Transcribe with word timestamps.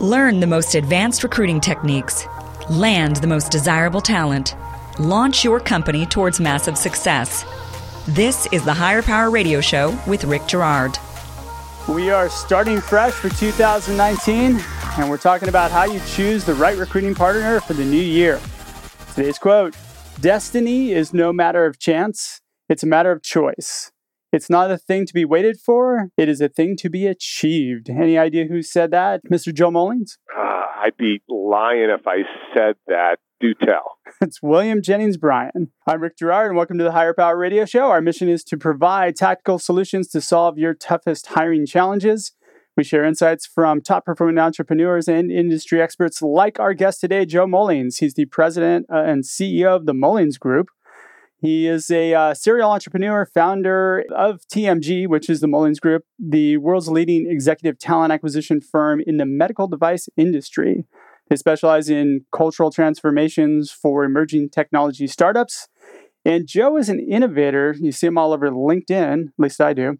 Learn 0.00 0.38
the 0.38 0.46
most 0.46 0.76
advanced 0.76 1.24
recruiting 1.24 1.60
techniques, 1.60 2.24
land 2.70 3.16
the 3.16 3.26
most 3.26 3.50
desirable 3.50 4.00
talent, 4.00 4.54
launch 5.00 5.42
your 5.42 5.58
company 5.58 6.06
towards 6.06 6.38
massive 6.38 6.78
success. 6.78 7.44
This 8.06 8.46
is 8.52 8.64
the 8.64 8.72
Hire 8.72 9.02
Power 9.02 9.28
Radio 9.28 9.60
Show 9.60 9.98
with 10.06 10.22
Rick 10.22 10.46
Girard. 10.46 10.96
We 11.88 12.10
are 12.10 12.28
starting 12.28 12.80
fresh 12.80 13.12
for 13.12 13.28
2019, 13.28 14.60
and 14.98 15.10
we're 15.10 15.16
talking 15.16 15.48
about 15.48 15.72
how 15.72 15.82
you 15.82 15.98
choose 16.06 16.44
the 16.44 16.54
right 16.54 16.78
recruiting 16.78 17.16
partner 17.16 17.58
for 17.58 17.72
the 17.72 17.84
new 17.84 17.96
year. 18.00 18.40
Today's 19.16 19.36
quote 19.36 19.74
Destiny 20.20 20.92
is 20.92 21.12
no 21.12 21.32
matter 21.32 21.66
of 21.66 21.80
chance, 21.80 22.40
it's 22.68 22.84
a 22.84 22.86
matter 22.86 23.10
of 23.10 23.24
choice. 23.24 23.90
It's 24.30 24.50
not 24.50 24.70
a 24.70 24.76
thing 24.76 25.06
to 25.06 25.14
be 25.14 25.24
waited 25.24 25.58
for, 25.58 26.10
it 26.18 26.28
is 26.28 26.42
a 26.42 26.50
thing 26.50 26.76
to 26.78 26.90
be 26.90 27.06
achieved. 27.06 27.88
Any 27.88 28.18
idea 28.18 28.44
who 28.44 28.60
said 28.60 28.90
that, 28.90 29.22
Mr. 29.24 29.54
Joe 29.54 29.70
Mullings? 29.70 30.18
Uh, 30.36 30.66
I'd 30.84 30.98
be 30.98 31.22
lying 31.30 31.88
if 31.88 32.06
I 32.06 32.18
said 32.54 32.76
that. 32.88 33.16
Do 33.40 33.54
tell. 33.54 33.98
It's 34.20 34.42
William 34.42 34.82
Jennings 34.82 35.16
Bryan. 35.16 35.70
I'm 35.86 36.02
Rick 36.02 36.18
Girard, 36.18 36.48
and 36.48 36.56
welcome 36.56 36.76
to 36.78 36.84
the 36.84 36.92
Hire 36.92 37.14
Power 37.14 37.38
Radio 37.38 37.64
Show. 37.64 37.86
Our 37.86 38.00
mission 38.00 38.28
is 38.28 38.42
to 38.44 38.56
provide 38.56 39.14
tactical 39.14 39.60
solutions 39.60 40.08
to 40.08 40.20
solve 40.20 40.58
your 40.58 40.74
toughest 40.74 41.28
hiring 41.28 41.64
challenges. 41.64 42.32
We 42.76 42.84
share 42.84 43.04
insights 43.04 43.46
from 43.46 43.80
top 43.80 44.04
performing 44.04 44.38
entrepreneurs 44.38 45.08
and 45.08 45.30
industry 45.30 45.80
experts 45.80 46.20
like 46.20 46.60
our 46.60 46.74
guest 46.74 47.00
today, 47.00 47.26
Joe 47.26 47.46
Mullings. 47.46 47.98
He's 47.98 48.14
the 48.14 48.26
president 48.26 48.86
uh, 48.92 49.04
and 49.04 49.24
CEO 49.24 49.74
of 49.74 49.86
the 49.86 49.94
Mullings 49.94 50.38
Group. 50.38 50.68
He 51.40 51.68
is 51.68 51.88
a 51.90 52.14
uh, 52.14 52.34
serial 52.34 52.70
entrepreneur, 52.70 53.24
founder 53.24 54.04
of 54.14 54.40
TMG, 54.52 55.06
which 55.06 55.30
is 55.30 55.40
the 55.40 55.46
Mullings 55.46 55.80
Group, 55.80 56.04
the 56.18 56.56
world's 56.56 56.88
leading 56.88 57.30
executive 57.30 57.78
talent 57.78 58.12
acquisition 58.12 58.60
firm 58.60 59.00
in 59.06 59.18
the 59.18 59.26
medical 59.26 59.68
device 59.68 60.08
industry. 60.16 60.84
They 61.30 61.36
specialize 61.36 61.88
in 61.88 62.24
cultural 62.32 62.72
transformations 62.72 63.70
for 63.70 64.02
emerging 64.04 64.50
technology 64.50 65.06
startups. 65.06 65.68
And 66.24 66.46
Joe 66.46 66.76
is 66.76 66.88
an 66.88 66.98
innovator. 66.98 67.76
You 67.78 67.92
see 67.92 68.08
him 68.08 68.18
all 68.18 68.32
over 68.32 68.50
LinkedIn, 68.50 69.28
at 69.28 69.32
least 69.38 69.60
I 69.60 69.74
do. 69.74 69.98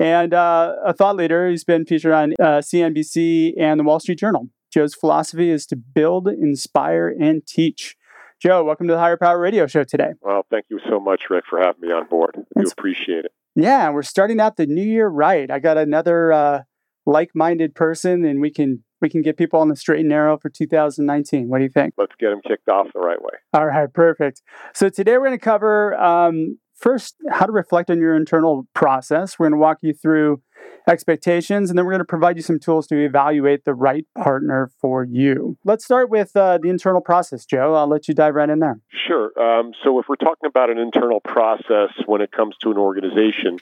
And 0.00 0.34
uh, 0.34 0.74
a 0.84 0.92
thought 0.92 1.16
leader. 1.16 1.48
He's 1.48 1.62
been 1.62 1.84
featured 1.84 2.12
on 2.12 2.32
uh, 2.40 2.58
CNBC 2.58 3.52
and 3.58 3.78
the 3.78 3.84
Wall 3.84 4.00
Street 4.00 4.18
Journal. 4.18 4.48
Joe's 4.72 4.94
philosophy 4.94 5.50
is 5.50 5.66
to 5.66 5.76
build, 5.76 6.26
inspire, 6.26 7.08
and 7.08 7.46
teach. 7.46 7.96
Joe, 8.40 8.64
welcome 8.64 8.86
to 8.88 8.94
the 8.94 8.98
Hire 8.98 9.18
Power 9.18 9.38
Radio 9.38 9.66
Show 9.66 9.84
today. 9.84 10.14
Well, 10.22 10.46
thank 10.50 10.64
you 10.70 10.80
so 10.88 10.98
much, 10.98 11.24
Rick, 11.28 11.44
for 11.50 11.58
having 11.58 11.82
me 11.82 11.88
on 11.88 12.06
board. 12.08 12.36
I 12.56 12.62
do 12.62 12.70
appreciate 12.70 13.26
it. 13.26 13.32
Yeah, 13.54 13.90
we're 13.90 14.02
starting 14.02 14.40
out 14.40 14.56
the 14.56 14.64
new 14.64 14.82
year 14.82 15.08
right. 15.08 15.50
I 15.50 15.58
got 15.58 15.76
another 15.76 16.32
uh, 16.32 16.62
like-minded 17.04 17.74
person, 17.74 18.24
and 18.24 18.40
we 18.40 18.50
can 18.50 18.82
we 19.02 19.10
can 19.10 19.20
get 19.20 19.36
people 19.36 19.60
on 19.60 19.68
the 19.68 19.76
straight 19.76 20.00
and 20.00 20.08
narrow 20.08 20.38
for 20.38 20.48
2019. 20.48 21.50
What 21.50 21.58
do 21.58 21.64
you 21.64 21.70
think? 21.70 21.92
Let's 21.98 22.14
get 22.18 22.30
them 22.30 22.40
kicked 22.46 22.66
off 22.70 22.86
the 22.94 23.00
right 23.00 23.20
way. 23.20 23.34
All 23.52 23.66
right, 23.66 23.92
perfect. 23.92 24.40
So 24.72 24.88
today 24.88 25.18
we're 25.18 25.26
going 25.26 25.38
to 25.38 25.44
cover 25.44 25.94
um, 26.00 26.58
first 26.80 27.16
how 27.30 27.46
to 27.46 27.52
reflect 27.52 27.90
on 27.90 27.98
your 27.98 28.16
internal 28.16 28.66
process. 28.74 29.38
We're 29.38 29.46
going 29.48 29.58
to 29.58 29.62
walk 29.62 29.78
you 29.82 29.92
through 29.92 30.42
expectations, 30.88 31.70
and 31.70 31.78
then 31.78 31.84
we're 31.84 31.92
going 31.92 32.00
to 32.00 32.04
provide 32.04 32.36
you 32.36 32.42
some 32.42 32.58
tools 32.58 32.86
to 32.88 32.98
evaluate 33.04 33.64
the 33.64 33.74
right 33.74 34.06
partner 34.16 34.70
for 34.80 35.04
you. 35.04 35.56
Let's 35.64 35.84
start 35.84 36.10
with 36.10 36.34
uh, 36.34 36.58
the 36.60 36.68
internal 36.68 37.00
process, 37.00 37.44
Joe. 37.44 37.74
I'll 37.74 37.88
let 37.88 38.08
you 38.08 38.14
dive 38.14 38.34
right 38.34 38.48
in 38.48 38.58
there. 38.58 38.80
Sure. 39.06 39.30
Um, 39.40 39.72
so, 39.84 39.98
if 39.98 40.06
we're 40.08 40.16
talking 40.16 40.48
about 40.48 40.70
an 40.70 40.78
internal 40.78 41.20
process 41.20 41.90
when 42.06 42.20
it 42.20 42.32
comes 42.32 42.56
to 42.62 42.70
an 42.70 42.78
organization, 42.78 43.58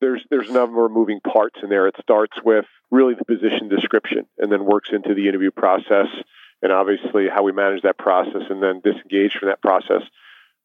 there's 0.00 0.22
there's 0.30 0.50
a 0.50 0.52
number 0.52 0.84
of 0.84 0.92
moving 0.92 1.20
parts 1.20 1.60
in 1.62 1.70
there. 1.70 1.86
It 1.86 1.96
starts 2.00 2.36
with 2.44 2.66
really 2.90 3.14
the 3.14 3.24
position 3.24 3.68
description, 3.68 4.26
and 4.38 4.52
then 4.52 4.64
works 4.64 4.90
into 4.92 5.14
the 5.14 5.28
interview 5.28 5.50
process, 5.50 6.08
and 6.60 6.72
obviously 6.72 7.28
how 7.28 7.42
we 7.42 7.52
manage 7.52 7.82
that 7.82 7.98
process, 7.98 8.42
and 8.50 8.62
then 8.62 8.80
disengage 8.84 9.32
from 9.38 9.48
that 9.48 9.62
process. 9.62 10.02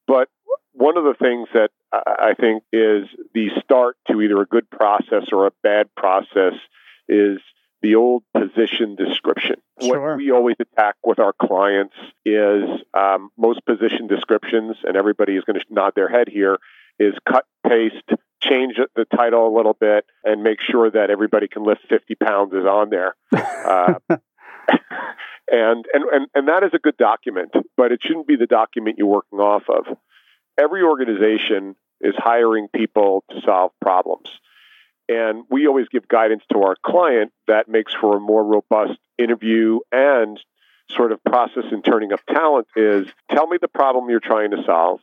But 0.08 0.30
one 0.74 0.98
of 0.98 1.04
the 1.04 1.16
things 1.16 1.50
that 1.54 1.72
I 1.92 2.34
think 2.40 2.64
is 2.74 3.08
the 3.34 3.50
start 3.64 3.98
to 4.10 4.22
either 4.22 4.42
a 4.42 4.46
good 4.46 4.70
process 4.70 5.30
or 5.32 5.48
a 5.48 5.52
bad 5.64 5.88
process 5.96 6.54
is 7.08 7.40
the 7.82 7.96
old 7.96 8.24
position 8.34 8.96
description. 8.96 9.58
Sure. 9.82 10.10
What 10.12 10.18
we 10.18 10.32
always 10.32 10.56
attack 10.60 10.96
with 11.04 11.20
our 11.20 11.34
clients 11.34 11.94
is 12.26 12.64
um, 12.94 13.30
most 13.38 13.66
position 13.66 14.08
descriptions, 14.08 14.78
and 14.84 14.98
everybody 14.98 15.36
is 15.36 15.44
going 15.44 15.60
to 15.60 15.66
nod 15.70 15.94
their 15.96 16.10
head 16.10 16.28
here, 16.28 16.58
is 17.00 17.14
cut, 17.28 17.46
paste, 17.66 18.10
change 18.42 18.76
the 18.96 19.06
title 19.06 19.48
a 19.48 19.54
little 19.56 19.76
bit, 19.80 20.06
and 20.24 20.44
make 20.44 20.58
sure 20.60 20.90
that 20.90 21.10
everybody 21.10 21.48
can 21.48 21.64
lift 21.64 21.82
50 21.88 22.16
pounds 22.16 22.54
is 22.54 22.66
on 22.66 22.90
there. 22.90 23.16
Uh, 23.32 23.94
and, 24.10 25.86
and, 25.94 26.04
and, 26.12 26.28
and 26.34 26.48
that 26.48 26.64
is 26.64 26.72
a 26.74 26.80
good 26.80 26.98
document, 26.98 27.52
but 27.78 27.92
it 27.92 28.00
shouldn't 28.02 28.28
be 28.28 28.36
the 28.36 28.48
document 28.48 28.98
you're 28.98 29.08
working 29.08 29.40
off 29.40 29.64
of 29.70 29.98
every 30.58 30.82
organization 30.82 31.76
is 32.02 32.14
hiring 32.18 32.68
people 32.74 33.24
to 33.30 33.42
solve 33.46 33.72
problems. 33.82 34.30
And 35.10 35.46
we 35.50 35.68
always 35.68 35.88
give 35.90 36.08
guidance 36.08 36.44
to 36.52 36.64
our 36.64 36.76
client 36.86 37.32
that 37.48 37.70
makes 37.70 37.94
for 37.94 38.18
a 38.18 38.20
more 38.20 38.44
robust 38.44 39.00
interview 39.18 39.80
and 39.92 40.40
sort 40.92 41.12
of 41.12 41.24
process 41.24 41.64
in 41.72 41.82
turning 41.82 42.14
up 42.14 42.22
talent 42.28 42.68
is 42.76 43.08
tell 43.32 43.48
me 43.48 43.58
the 43.60 43.68
problem 43.68 44.10
you're 44.10 44.20
trying 44.20 44.52
to 44.52 44.64
solve. 44.66 45.00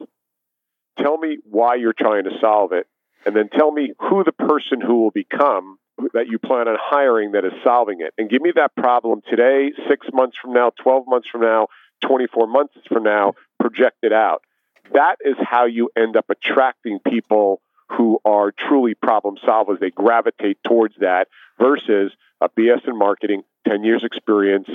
Tell 0.99 1.17
me 1.19 1.39
why 1.45 1.75
you're 1.77 1.95
trying 1.95 2.25
to 2.25 2.31
solve 2.41 2.73
it. 2.73 2.87
And 3.27 3.35
then 3.35 3.49
tell 3.49 3.71
me 3.71 3.93
who 3.99 4.25
the 4.25 4.33
person 4.33 4.81
who 4.81 5.03
will 5.03 5.11
become 5.11 5.79
that 6.13 6.27
you 6.29 6.39
plan 6.39 6.69
on 6.69 6.77
hiring 6.79 7.33
that 7.33 7.45
is 7.45 7.53
solving 7.63 8.01
it. 8.01 8.13
And 8.19 8.29
give 8.29 8.43
me 8.43 8.53
that 8.57 8.75
problem 8.77 9.23
today, 9.29 9.73
six 9.89 10.07
months 10.13 10.37
from 10.41 10.53
now, 10.53 10.73
12 10.83 11.05
months 11.07 11.29
from 11.31 11.41
now, 11.41 11.69
24 12.03 12.47
months 12.47 12.75
from 12.89 13.05
now, 13.05 13.35
project 13.59 13.99
it 14.03 14.13
out 14.13 14.43
that 14.93 15.17
is 15.25 15.37
how 15.41 15.67
you 15.67 15.91
end 15.97 16.17
up 16.17 16.27
attracting 16.29 16.99
people 17.07 17.61
who 17.97 18.19
are 18.25 18.53
truly 18.53 18.95
problem 18.95 19.37
solvers. 19.47 19.81
They 19.81 19.91
gravitate 19.91 20.59
towards 20.67 20.95
that 21.01 21.29
versus 21.59 22.13
a 22.41 22.49
BS 22.49 22.87
in 22.87 22.99
marketing, 22.99 23.43
10 23.69 23.85
years 23.85 24.03
experience, 24.05 24.69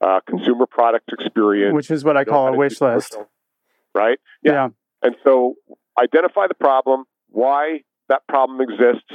uh, 0.00 0.20
consumer 0.28 0.66
product 0.66 1.12
experience. 1.12 1.74
Which 1.74 1.90
is 1.90 2.04
what 2.04 2.16
I 2.16 2.24
call 2.24 2.48
a 2.48 2.56
wish 2.56 2.80
list. 2.80 3.16
Right? 3.94 4.18
Yeah. 4.42 4.52
yeah. 4.52 4.68
And 5.02 5.16
so 5.24 5.54
identify 5.98 6.46
the 6.48 6.54
problem, 6.54 7.04
why 7.30 7.82
that 8.08 8.26
problem 8.28 8.60
exists, 8.60 9.12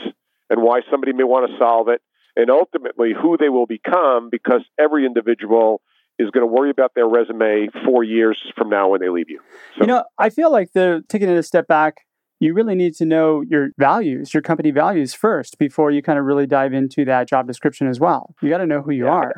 and 0.49 0.61
why 0.61 0.81
somebody 0.89 1.13
may 1.13 1.23
want 1.23 1.49
to 1.49 1.57
solve 1.57 1.87
it, 1.87 2.01
and 2.35 2.49
ultimately 2.49 3.13
who 3.13 3.37
they 3.37 3.49
will 3.49 3.65
become 3.65 4.29
because 4.29 4.61
every 4.79 5.05
individual 5.05 5.81
is 6.21 6.29
going 6.31 6.47
to 6.47 6.51
worry 6.51 6.69
about 6.69 6.93
their 6.95 7.07
resume 7.07 7.67
four 7.85 8.03
years 8.03 8.37
from 8.57 8.69
now 8.69 8.89
when 8.89 9.01
they 9.01 9.09
leave 9.09 9.29
you. 9.29 9.39
So, 9.75 9.81
you 9.81 9.87
know, 9.87 10.03
I 10.17 10.29
feel 10.29 10.51
like 10.51 10.73
the 10.73 11.03
taking 11.09 11.29
it 11.29 11.37
a 11.37 11.43
step 11.43 11.67
back, 11.67 12.05
you 12.39 12.53
really 12.53 12.75
need 12.75 12.95
to 12.95 13.05
know 13.05 13.41
your 13.41 13.69
values, 13.77 14.33
your 14.33 14.41
company 14.41 14.71
values 14.71 15.13
first 15.13 15.57
before 15.59 15.91
you 15.91 16.01
kind 16.01 16.17
of 16.17 16.25
really 16.25 16.47
dive 16.47 16.73
into 16.73 17.05
that 17.05 17.27
job 17.27 17.47
description 17.47 17.87
as 17.87 17.99
well. 17.99 18.35
You 18.41 18.49
got 18.49 18.57
to 18.59 18.65
know 18.65 18.81
who 18.81 18.91
you 18.91 19.05
yeah, 19.05 19.11
are. 19.11 19.33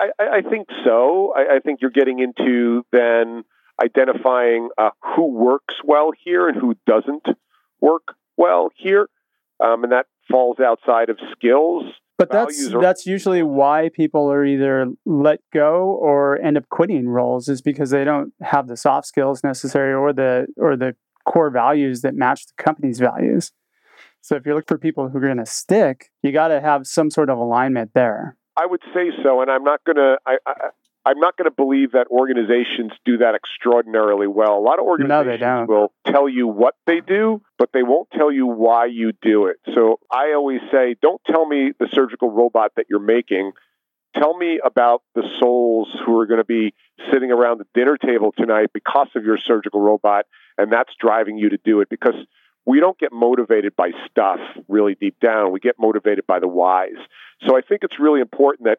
I, 0.00 0.04
I, 0.18 0.24
I, 0.38 0.42
think 0.42 0.68
so. 0.84 1.32
I, 1.36 1.56
I, 1.56 1.58
think 1.60 1.80
you're 1.80 1.90
getting 1.90 2.18
into 2.18 2.84
then 2.92 3.44
identifying 3.82 4.68
uh, 4.78 4.90
who 5.16 5.32
works 5.32 5.74
well 5.84 6.12
here 6.24 6.48
and 6.48 6.56
who 6.56 6.74
doesn't 6.86 7.26
work 7.80 8.14
well 8.36 8.70
here. 8.76 9.08
Um, 9.58 9.84
and 9.84 9.92
that 9.92 10.06
falls 10.30 10.58
outside 10.60 11.08
of 11.08 11.18
skills. 11.32 11.84
But 12.18 12.30
that's 12.30 12.72
are- 12.72 12.80
that's 12.80 13.06
usually 13.06 13.42
why 13.42 13.90
people 13.92 14.30
are 14.32 14.44
either 14.44 14.86
let 15.04 15.40
go 15.52 15.90
or 16.00 16.40
end 16.40 16.56
up 16.56 16.68
quitting 16.70 17.08
roles 17.08 17.48
is 17.48 17.60
because 17.60 17.90
they 17.90 18.04
don't 18.04 18.32
have 18.40 18.68
the 18.68 18.76
soft 18.76 19.06
skills 19.06 19.44
necessary 19.44 19.92
or 19.92 20.12
the 20.12 20.46
or 20.56 20.76
the 20.76 20.96
core 21.26 21.50
values 21.50 22.02
that 22.02 22.14
match 22.14 22.46
the 22.46 22.62
company's 22.62 23.00
values. 23.00 23.52
So 24.22 24.34
if 24.36 24.46
you're 24.46 24.54
looking 24.54 24.66
for 24.74 24.78
people 24.78 25.08
who 25.08 25.18
are 25.18 25.20
going 25.20 25.36
to 25.36 25.46
stick, 25.46 26.10
you 26.22 26.32
got 26.32 26.48
to 26.48 26.60
have 26.60 26.86
some 26.86 27.10
sort 27.10 27.30
of 27.30 27.38
alignment 27.38 27.92
there. 27.94 28.36
I 28.56 28.66
would 28.66 28.80
say 28.94 29.10
so, 29.22 29.40
and 29.42 29.50
I'm 29.50 29.62
not 29.62 29.84
going 29.84 29.96
to. 29.96 30.16
I, 30.26 30.38
I'm 31.06 31.20
not 31.20 31.36
going 31.36 31.48
to 31.48 31.54
believe 31.54 31.92
that 31.92 32.08
organizations 32.08 32.90
do 33.04 33.18
that 33.18 33.36
extraordinarily 33.36 34.26
well. 34.26 34.58
A 34.58 34.58
lot 34.58 34.80
of 34.80 34.86
organizations 34.86 35.40
no, 35.40 35.66
will 35.68 35.92
tell 36.04 36.28
you 36.28 36.48
what 36.48 36.74
they 36.84 37.00
do, 37.00 37.40
but 37.58 37.70
they 37.72 37.84
won't 37.84 38.10
tell 38.10 38.32
you 38.32 38.44
why 38.44 38.86
you 38.86 39.12
do 39.22 39.46
it. 39.46 39.58
So 39.72 40.00
I 40.10 40.32
always 40.32 40.60
say, 40.72 40.96
don't 41.00 41.22
tell 41.24 41.46
me 41.46 41.70
the 41.78 41.88
surgical 41.92 42.32
robot 42.32 42.72
that 42.74 42.86
you're 42.90 42.98
making. 42.98 43.52
Tell 44.16 44.36
me 44.36 44.58
about 44.64 45.02
the 45.14 45.22
souls 45.38 45.96
who 46.04 46.18
are 46.18 46.26
going 46.26 46.40
to 46.40 46.44
be 46.44 46.74
sitting 47.12 47.30
around 47.30 47.58
the 47.58 47.66
dinner 47.72 47.96
table 47.96 48.34
tonight 48.36 48.70
because 48.74 49.08
of 49.14 49.24
your 49.24 49.38
surgical 49.38 49.80
robot, 49.80 50.24
and 50.58 50.72
that's 50.72 50.92
driving 50.98 51.38
you 51.38 51.50
to 51.50 51.58
do 51.64 51.82
it 51.82 51.88
because 51.88 52.16
we 52.64 52.80
don't 52.80 52.98
get 52.98 53.12
motivated 53.12 53.76
by 53.76 53.92
stuff 54.10 54.40
really 54.66 54.96
deep 55.00 55.20
down. 55.20 55.52
We 55.52 55.60
get 55.60 55.76
motivated 55.78 56.26
by 56.26 56.40
the 56.40 56.48
whys. 56.48 56.96
So 57.46 57.56
I 57.56 57.60
think 57.60 57.84
it's 57.84 58.00
really 58.00 58.20
important 58.20 58.64
that 58.64 58.78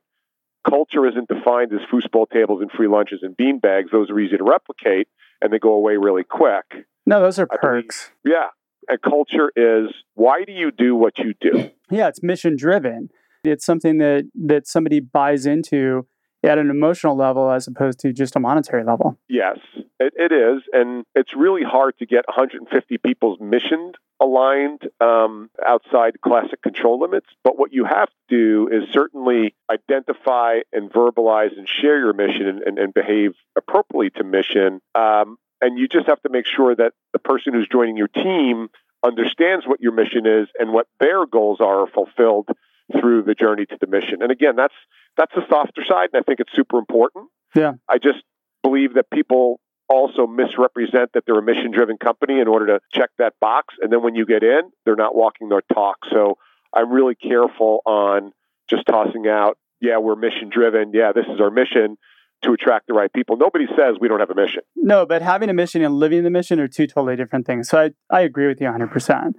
culture 0.67 1.07
isn't 1.07 1.27
defined 1.27 1.71
as 1.73 1.79
foosball 1.91 2.29
tables 2.29 2.61
and 2.61 2.71
free 2.71 2.87
lunches 2.87 3.19
and 3.21 3.35
bean 3.35 3.59
bags. 3.59 3.89
Those 3.91 4.09
are 4.09 4.19
easy 4.19 4.37
to 4.37 4.43
replicate 4.43 5.07
and 5.41 5.51
they 5.51 5.59
go 5.59 5.73
away 5.73 5.97
really 5.97 6.23
quick. 6.23 6.85
No, 7.05 7.21
those 7.21 7.39
are 7.39 7.47
perks. 7.47 8.11
Believe, 8.23 8.37
yeah. 8.37 8.47
And 8.89 9.01
culture 9.01 9.51
is 9.55 9.93
why 10.13 10.43
do 10.45 10.53
you 10.53 10.71
do 10.71 10.95
what 10.95 11.17
you 11.17 11.33
do? 11.39 11.71
Yeah, 11.89 12.07
it's 12.07 12.23
mission 12.23 12.55
driven. 12.57 13.09
It's 13.43 13.65
something 13.65 13.97
that 13.99 14.25
that 14.35 14.67
somebody 14.67 14.99
buys 14.99 15.45
into 15.45 16.05
at 16.47 16.57
an 16.57 16.69
emotional 16.69 17.15
level 17.15 17.51
as 17.51 17.67
opposed 17.67 17.99
to 17.99 18.13
just 18.13 18.35
a 18.35 18.39
monetary 18.39 18.83
level. 18.83 19.17
Yes, 19.27 19.59
it, 19.99 20.13
it 20.15 20.31
is. 20.31 20.63
And 20.73 21.05
it's 21.15 21.35
really 21.35 21.63
hard 21.63 21.97
to 21.99 22.05
get 22.05 22.25
150 22.27 22.97
people's 22.99 23.39
mission 23.39 23.93
aligned 24.19 24.81
um, 24.99 25.49
outside 25.65 26.19
classic 26.21 26.61
control 26.61 26.99
limits. 26.99 27.27
But 27.43 27.57
what 27.57 27.73
you 27.73 27.85
have 27.85 28.09
to 28.09 28.15
do 28.29 28.69
is 28.71 28.89
certainly 28.91 29.53
identify 29.71 30.59
and 30.73 30.91
verbalize 30.91 31.55
and 31.57 31.67
share 31.67 31.99
your 31.99 32.13
mission 32.13 32.47
and, 32.47 32.61
and, 32.63 32.79
and 32.79 32.93
behave 32.93 33.33
appropriately 33.55 34.09
to 34.11 34.23
mission. 34.23 34.81
Um, 34.95 35.37
and 35.61 35.77
you 35.77 35.87
just 35.87 36.07
have 36.07 36.21
to 36.21 36.29
make 36.29 36.45
sure 36.45 36.75
that 36.75 36.93
the 37.13 37.19
person 37.19 37.53
who's 37.53 37.67
joining 37.67 37.97
your 37.97 38.07
team 38.07 38.69
understands 39.03 39.65
what 39.65 39.81
your 39.81 39.91
mission 39.91 40.25
is 40.25 40.47
and 40.59 40.73
what 40.73 40.87
their 40.99 41.25
goals 41.25 41.59
are 41.61 41.87
fulfilled 41.87 42.49
through 42.91 43.23
the 43.23 43.33
journey 43.33 43.65
to 43.65 43.77
the 43.79 43.87
mission. 43.87 44.21
And 44.21 44.31
again, 44.31 44.55
that's 44.55 44.73
that's 45.17 45.33
the 45.35 45.43
softer 45.49 45.83
side, 45.87 46.09
and 46.13 46.21
I 46.21 46.23
think 46.23 46.39
it's 46.39 46.53
super 46.53 46.77
important. 46.77 47.29
Yeah. 47.55 47.73
I 47.89 47.97
just 47.97 48.19
believe 48.63 48.95
that 48.95 49.09
people 49.09 49.59
also 49.89 50.27
misrepresent 50.27 51.11
that 51.13 51.23
they're 51.25 51.39
a 51.39 51.43
mission 51.43 51.71
driven 51.71 51.97
company 51.97 52.39
in 52.39 52.47
order 52.47 52.67
to 52.67 52.79
check 52.93 53.09
that 53.17 53.33
box. 53.39 53.75
And 53.81 53.91
then 53.91 54.03
when 54.03 54.15
you 54.15 54.25
get 54.25 54.43
in, 54.43 54.61
they're 54.85 54.95
not 54.95 55.15
walking 55.15 55.49
their 55.49 55.61
talk. 55.73 55.97
So 56.11 56.37
I'm 56.73 56.91
really 56.91 57.15
careful 57.15 57.81
on 57.85 58.33
just 58.69 58.85
tossing 58.85 59.27
out, 59.27 59.57
yeah, 59.79 59.97
we're 59.97 60.15
mission 60.15 60.49
driven. 60.49 60.91
Yeah, 60.93 61.13
this 61.13 61.25
is 61.33 61.39
our 61.39 61.49
mission 61.49 61.97
to 62.43 62.53
attract 62.53 62.87
the 62.87 62.93
right 62.93 63.11
people. 63.11 63.37
Nobody 63.37 63.65
says 63.77 63.95
we 63.99 64.07
don't 64.07 64.19
have 64.19 64.29
a 64.29 64.35
mission. 64.35 64.61
No, 64.75 65.05
but 65.05 65.21
having 65.21 65.49
a 65.49 65.53
mission 65.53 65.81
and 65.81 65.95
living 65.95 66.23
the 66.23 66.29
mission 66.29 66.59
are 66.59 66.67
two 66.67 66.85
totally 66.85 67.15
different 67.15 67.47
things. 67.47 67.69
So 67.69 67.79
I, 67.79 68.15
I 68.15 68.21
agree 68.21 68.47
with 68.47 68.59
you 68.61 68.67
100%. 68.67 69.33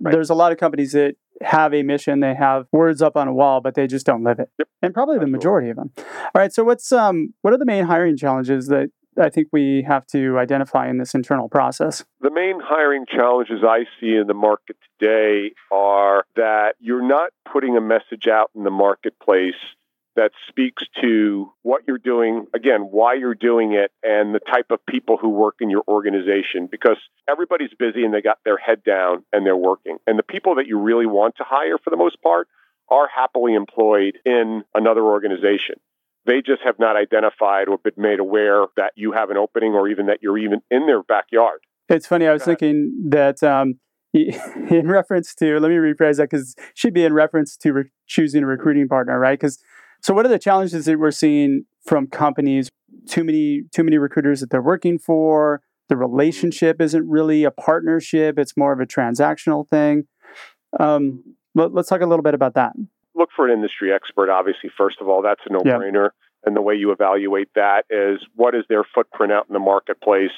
Right. 0.00 0.12
There's 0.12 0.30
a 0.30 0.34
lot 0.34 0.52
of 0.52 0.58
companies 0.58 0.92
that 0.92 1.16
have 1.42 1.74
a 1.74 1.82
mission, 1.82 2.20
they 2.20 2.34
have 2.34 2.66
words 2.72 3.02
up 3.02 3.16
on 3.16 3.28
a 3.28 3.34
wall, 3.34 3.60
but 3.60 3.74
they 3.74 3.86
just 3.86 4.06
don't 4.06 4.22
live 4.22 4.38
it. 4.38 4.50
Yep. 4.58 4.68
And 4.82 4.94
probably 4.94 5.16
Absolutely. 5.16 5.32
the 5.32 5.38
majority 5.38 5.70
of 5.70 5.76
them. 5.76 5.92
All 5.98 6.30
right, 6.36 6.52
so 6.52 6.64
what's 6.64 6.92
um 6.92 7.34
what 7.42 7.52
are 7.52 7.58
the 7.58 7.66
main 7.66 7.84
hiring 7.84 8.16
challenges 8.16 8.68
that 8.68 8.90
I 9.20 9.30
think 9.30 9.48
we 9.52 9.84
have 9.86 10.06
to 10.08 10.38
identify 10.38 10.88
in 10.88 10.98
this 10.98 11.14
internal 11.14 11.48
process? 11.48 12.04
The 12.20 12.30
main 12.30 12.58
hiring 12.60 13.04
challenges 13.06 13.60
I 13.66 13.84
see 14.00 14.16
in 14.16 14.26
the 14.26 14.34
market 14.34 14.76
today 14.98 15.52
are 15.70 16.24
that 16.36 16.74
you're 16.80 17.06
not 17.06 17.30
putting 17.50 17.76
a 17.76 17.80
message 17.80 18.26
out 18.26 18.50
in 18.54 18.64
the 18.64 18.70
marketplace 18.70 19.54
that 20.16 20.30
speaks 20.48 20.82
to 21.00 21.52
what 21.62 21.82
you're 21.86 21.98
doing, 21.98 22.46
again, 22.54 22.82
why 22.82 23.14
you're 23.14 23.34
doing 23.34 23.72
it, 23.72 23.90
and 24.02 24.34
the 24.34 24.40
type 24.40 24.66
of 24.70 24.84
people 24.86 25.16
who 25.16 25.28
work 25.28 25.56
in 25.60 25.70
your 25.70 25.82
organization 25.88 26.68
because 26.70 26.96
everybody's 27.28 27.74
busy 27.78 28.04
and 28.04 28.14
they 28.14 28.22
got 28.22 28.38
their 28.44 28.56
head 28.56 28.82
down 28.84 29.24
and 29.32 29.44
they're 29.44 29.56
working. 29.56 29.98
And 30.06 30.18
the 30.18 30.22
people 30.22 30.56
that 30.56 30.66
you 30.66 30.78
really 30.78 31.06
want 31.06 31.36
to 31.36 31.44
hire 31.46 31.78
for 31.82 31.90
the 31.90 31.96
most 31.96 32.20
part 32.22 32.48
are 32.88 33.08
happily 33.14 33.54
employed 33.54 34.18
in 34.24 34.62
another 34.74 35.02
organization. 35.02 35.76
They 36.26 36.40
just 36.40 36.62
have 36.64 36.78
not 36.78 36.96
identified 36.96 37.68
or 37.68 37.78
been 37.78 37.92
made 37.96 38.18
aware 38.18 38.66
that 38.76 38.92
you 38.96 39.12
have 39.12 39.30
an 39.30 39.36
opening 39.36 39.72
or 39.72 39.88
even 39.88 40.06
that 40.06 40.18
you're 40.22 40.38
even 40.38 40.62
in 40.70 40.86
their 40.86 41.02
backyard. 41.02 41.60
It's 41.88 42.06
funny. 42.06 42.26
I 42.26 42.32
was 42.32 42.44
thinking 42.44 43.08
that 43.10 43.42
um, 43.42 43.78
in 44.14 44.88
reference 44.88 45.34
to, 45.34 45.58
let 45.58 45.68
me 45.68 45.76
rephrase 45.76 46.16
that 46.16 46.30
because 46.30 46.54
it 46.56 46.64
should 46.74 46.94
be 46.94 47.04
in 47.04 47.12
reference 47.12 47.56
to 47.58 47.72
re- 47.72 47.90
choosing 48.06 48.44
a 48.44 48.46
recruiting 48.46 48.88
partner, 48.88 49.18
right? 49.18 49.38
Because 49.38 49.58
so 50.04 50.14
what 50.14 50.24
are 50.24 50.28
the 50.28 50.38
challenges 50.38 50.84
that 50.84 50.98
we're 50.98 51.10
seeing 51.10 51.64
from 51.84 52.06
companies? 52.06 52.70
Too 53.08 53.24
many, 53.24 53.62
too 53.72 53.82
many 53.82 53.98
recruiters 53.98 54.40
that 54.40 54.50
they're 54.50 54.62
working 54.62 54.98
for. 54.98 55.62
The 55.88 55.96
relationship 55.96 56.80
isn't 56.80 57.08
really 57.08 57.44
a 57.44 57.50
partnership; 57.50 58.38
it's 58.38 58.56
more 58.56 58.72
of 58.72 58.80
a 58.80 58.86
transactional 58.86 59.68
thing. 59.68 60.04
Um, 60.78 61.22
let, 61.54 61.74
let's 61.74 61.88
talk 61.88 62.00
a 62.00 62.06
little 62.06 62.22
bit 62.22 62.34
about 62.34 62.54
that 62.54 62.72
look 63.14 63.30
for 63.34 63.46
an 63.46 63.52
industry 63.52 63.92
expert, 63.92 64.30
obviously, 64.30 64.70
first 64.76 65.00
of 65.00 65.08
all. 65.08 65.22
That's 65.22 65.40
a 65.48 65.52
no 65.52 65.60
brainer. 65.60 66.10
Yeah. 66.12 66.46
And 66.46 66.54
the 66.54 66.62
way 66.62 66.74
you 66.74 66.92
evaluate 66.92 67.48
that 67.54 67.84
is 67.88 68.20
what 68.34 68.54
is 68.54 68.64
their 68.68 68.84
footprint 68.84 69.32
out 69.32 69.46
in 69.48 69.54
the 69.54 69.60
marketplace? 69.60 70.32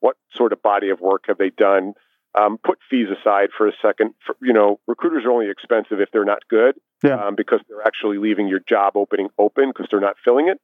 What 0.00 0.16
sort 0.34 0.52
of 0.52 0.62
body 0.62 0.90
of 0.90 1.00
work 1.00 1.24
have 1.28 1.38
they 1.38 1.50
done? 1.50 1.94
Um, 2.38 2.58
put 2.62 2.78
fees 2.90 3.06
aside 3.08 3.48
for 3.56 3.66
a 3.66 3.72
second. 3.80 4.12
For, 4.26 4.36
you 4.42 4.52
know, 4.52 4.78
recruiters 4.86 5.24
are 5.24 5.30
only 5.30 5.48
expensive 5.48 6.00
if 6.00 6.10
they're 6.12 6.26
not 6.26 6.40
good 6.50 6.74
yeah. 7.02 7.26
um, 7.26 7.34
because 7.34 7.60
they're 7.66 7.86
actually 7.86 8.18
leaving 8.18 8.46
your 8.46 8.60
job 8.60 8.96
opening 8.96 9.28
open 9.38 9.70
because 9.70 9.86
they're 9.90 10.00
not 10.00 10.16
filling 10.22 10.48
it. 10.48 10.60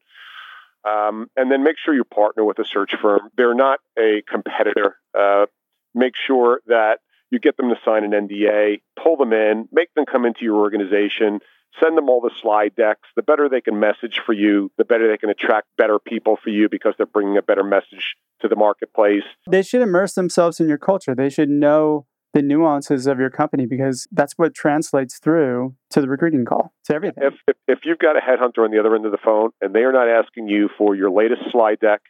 Um, 0.89 1.31
and 1.37 1.51
then 1.51 1.63
make 1.63 1.77
sure 1.83 1.95
you 1.95 2.05
partner 2.05 2.45
with 2.45 2.59
a 2.59 2.65
search 2.65 2.95
firm. 3.01 3.31
They're 3.37 3.55
not 3.55 3.79
a 3.99 4.23
competitor. 4.29 4.97
Uh, 5.19 5.47
make 5.95 6.15
sure 6.27 6.61
that 6.67 6.99
you 7.31 7.39
get 7.39 7.57
them 7.57 7.71
to 7.71 7.77
sign 7.85 8.05
an 8.05 8.11
NDA, 8.11 8.83
pull 9.03 9.17
them 9.17 9.33
in, 9.33 9.69
make 9.73 9.95
them 9.95 10.05
come 10.05 10.27
into 10.27 10.41
your 10.43 10.59
organization, 10.59 11.41
send 11.83 11.97
them 11.97 12.09
all 12.09 12.21
the 12.21 12.31
slide 12.41 12.75
decks. 12.77 13.09
The 13.17 13.23
better 13.23 13.49
they 13.49 13.61
can 13.61 13.79
message 13.79 14.21
for 14.25 14.33
you, 14.33 14.71
the 14.79 14.85
better 14.85 15.09
they 15.11 15.19
can 15.19 15.31
attract 15.31 15.69
better 15.77 15.99
people 15.99 16.39
for 16.43 16.51
you 16.51 16.69
because 16.69 16.95
they're 16.97 17.07
bringing 17.07 17.37
a 17.37 17.43
better 17.43 17.65
message 17.65 18.17
to 18.41 18.49
the 18.49 18.57
marketplace. 18.57 19.23
They 19.49 19.63
should 19.63 19.83
immerse 19.83 20.15
themselves 20.15 20.61
in 20.61 20.69
your 20.69 20.79
culture. 20.79 21.15
They 21.15 21.31
should 21.31 21.49
know 21.49 22.07
the 22.35 22.43
nuances 22.43 23.07
of 23.07 23.19
your 23.19 23.31
company 23.31 23.67
because 23.67 24.09
that's 24.11 24.35
what 24.37 24.55
translates 24.55 25.19
through 25.19 25.75
to 25.91 26.01
the 26.01 26.09
recruiting 26.09 26.45
call 26.45 26.73
to 26.85 26.95
everything. 26.95 27.23
If, 27.25 27.35
if, 27.47 27.57
if 27.69 27.79
you've 27.85 27.99
got 27.99 28.17
a 28.17 28.21
headhunter 28.21 28.65
on 28.65 28.71
the 28.71 28.79
other 28.79 28.95
end 28.95 29.05
of 29.05 29.13
the 29.13 29.19
phone 29.23 29.51
and 29.61 29.75
they 29.75 29.81
are 29.81 29.93
not 29.93 30.09
asking 30.09 30.49
you 30.49 30.71
for 30.79 30.95
your 30.95 31.11
latest 31.11 31.43
slide 31.51 31.79
deck, 31.81 32.01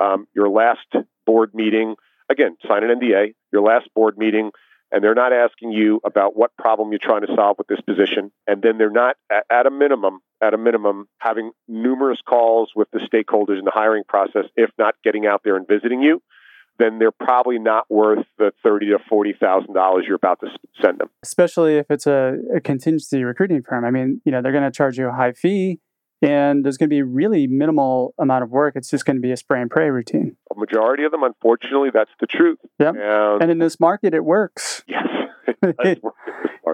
um, 0.00 0.26
your 0.34 0.48
last 0.48 0.86
board 1.24 1.54
meeting, 1.54 1.94
again, 2.30 2.56
sign 2.66 2.82
an 2.82 2.98
NDA, 2.98 3.34
your 3.52 3.62
last 3.62 3.88
board 3.94 4.18
meeting, 4.18 4.50
and 4.92 5.02
they're 5.02 5.14
not 5.14 5.32
asking 5.32 5.72
you 5.72 6.00
about 6.04 6.36
what 6.36 6.56
problem 6.56 6.90
you're 6.90 6.98
trying 6.98 7.22
to 7.22 7.32
solve 7.34 7.56
with 7.58 7.66
this 7.68 7.80
position. 7.80 8.32
And 8.46 8.62
then 8.62 8.78
they're 8.78 8.90
not, 8.90 9.16
at 9.30 9.66
a 9.66 9.70
minimum, 9.70 10.20
at 10.42 10.54
a 10.54 10.58
minimum, 10.58 11.08
having 11.18 11.52
numerous 11.68 12.18
calls 12.26 12.70
with 12.74 12.88
the 12.92 12.98
stakeholders 12.98 13.58
in 13.58 13.64
the 13.64 13.72
hiring 13.72 14.04
process, 14.08 14.44
if 14.56 14.70
not 14.78 14.94
getting 15.04 15.26
out 15.26 15.42
there 15.44 15.56
and 15.56 15.66
visiting 15.66 16.02
you. 16.02 16.22
Then 16.78 16.98
they're 16.98 17.12
probably 17.12 17.58
not 17.58 17.84
worth 17.90 18.24
the 18.38 18.52
thirty 18.62 18.86
to 18.86 18.98
forty 19.06 19.34
thousand 19.38 19.74
dollars 19.74 20.06
you're 20.06 20.16
about 20.16 20.40
to 20.40 20.46
send 20.80 20.98
them. 20.98 21.10
Especially 21.22 21.76
if 21.76 21.90
it's 21.90 22.06
a, 22.06 22.38
a 22.56 22.60
contingency 22.60 23.22
recruiting 23.22 23.62
firm. 23.62 23.84
I 23.84 23.90
mean, 23.90 24.22
you 24.24 24.32
know, 24.32 24.40
they're 24.40 24.50
going 24.50 24.64
to 24.64 24.70
charge 24.70 24.96
you 24.96 25.08
a 25.08 25.12
high 25.12 25.32
fee 25.32 25.78
and 26.22 26.64
there's 26.64 26.76
going 26.76 26.88
to 26.88 26.94
be 26.94 27.02
really 27.02 27.46
minimal 27.46 28.14
amount 28.18 28.44
of 28.44 28.50
work. 28.50 28.76
It's 28.76 28.90
just 28.90 29.04
going 29.04 29.16
to 29.16 29.22
be 29.22 29.32
a 29.32 29.36
spray 29.36 29.60
and 29.60 29.70
pray 29.70 29.90
routine. 29.90 30.36
A 30.54 30.58
majority 30.58 31.04
of 31.04 31.12
them, 31.12 31.22
unfortunately, 31.22 31.90
that's 31.92 32.10
the 32.20 32.26
truth. 32.26 32.58
Yeah, 32.78 32.90
and, 32.90 33.42
and 33.42 33.50
in 33.50 33.58
this 33.58 33.80
market, 33.80 34.14
it 34.14 34.24
works. 34.24 34.84
Yes, 35.62 35.66
it, 35.84 36.00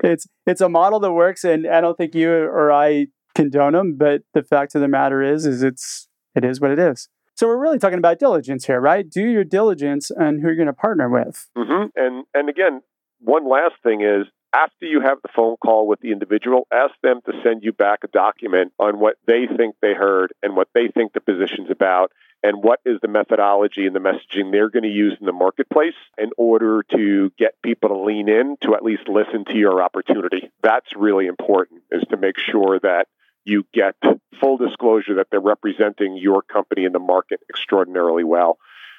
it's 0.04 0.26
it's 0.46 0.60
a 0.60 0.68
model 0.68 1.00
that 1.00 1.12
works, 1.12 1.44
and 1.44 1.66
I 1.66 1.80
don't 1.80 1.96
think 1.96 2.14
you 2.14 2.30
or 2.30 2.70
I 2.70 3.06
condone 3.34 3.72
them. 3.72 3.96
But 3.96 4.22
the 4.34 4.42
fact 4.42 4.74
of 4.74 4.80
the 4.80 4.88
matter 4.88 5.22
is, 5.22 5.46
is 5.46 5.62
it's 5.62 6.08
it 6.34 6.44
is 6.44 6.60
what 6.60 6.70
it 6.70 6.78
is. 6.78 7.08
So 7.34 7.46
we're 7.46 7.58
really 7.58 7.78
talking 7.78 7.98
about 7.98 8.18
diligence 8.18 8.66
here, 8.66 8.80
right? 8.80 9.08
Do 9.08 9.26
your 9.26 9.44
diligence 9.44 10.10
and 10.10 10.40
who 10.40 10.48
you're 10.48 10.56
going 10.56 10.66
to 10.66 10.72
partner 10.72 11.08
with. 11.08 11.48
Mm-hmm. 11.56 11.88
And 11.96 12.24
and 12.34 12.48
again, 12.48 12.82
one 13.20 13.48
last 13.48 13.74
thing 13.82 14.02
is 14.02 14.26
after 14.56 14.86
you 14.86 15.02
have 15.02 15.18
the 15.22 15.28
phone 15.36 15.56
call 15.58 15.86
with 15.86 16.00
the 16.00 16.12
individual, 16.12 16.66
ask 16.72 16.94
them 17.02 17.20
to 17.26 17.32
send 17.44 17.62
you 17.62 17.72
back 17.72 18.00
a 18.04 18.08
document 18.08 18.72
on 18.78 18.98
what 18.98 19.16
they 19.26 19.46
think 19.46 19.76
they 19.82 19.92
heard 19.92 20.32
and 20.42 20.56
what 20.56 20.68
they 20.74 20.88
think 20.88 21.12
the 21.12 21.20
position's 21.20 21.70
about 21.70 22.10
and 22.42 22.62
what 22.62 22.80
is 22.86 22.98
the 23.02 23.08
methodology 23.08 23.86
and 23.86 23.94
the 23.94 24.00
messaging 24.00 24.50
they're 24.50 24.70
going 24.70 24.82
to 24.82 24.88
use 24.88 25.14
in 25.20 25.26
the 25.26 25.32
marketplace 25.32 25.94
in 26.16 26.30
order 26.38 26.82
to 26.90 27.30
get 27.38 27.60
people 27.62 27.90
to 27.90 27.98
lean 27.98 28.28
in 28.28 28.56
to 28.62 28.74
at 28.74 28.82
least 28.82 29.08
listen 29.08 29.44
to 29.44 29.56
your 29.56 29.82
opportunity. 29.82 30.50
That's 30.62 30.96
really 30.96 31.26
important 31.26 31.82
is 31.90 32.04
to 32.10 32.16
make 32.16 32.36
sure 32.38 32.78
that 32.82 33.08
you 33.44 33.66
get 33.74 33.94
full 34.40 34.56
disclosure 34.56 35.16
that 35.16 35.28
they're 35.30 35.40
representing 35.40 36.16
your 36.16 36.40
company 36.42 36.84
in 36.84 36.92
the 36.92 36.98
market 36.98 37.40
extraordinarily 37.50 38.24
well. 38.24 38.58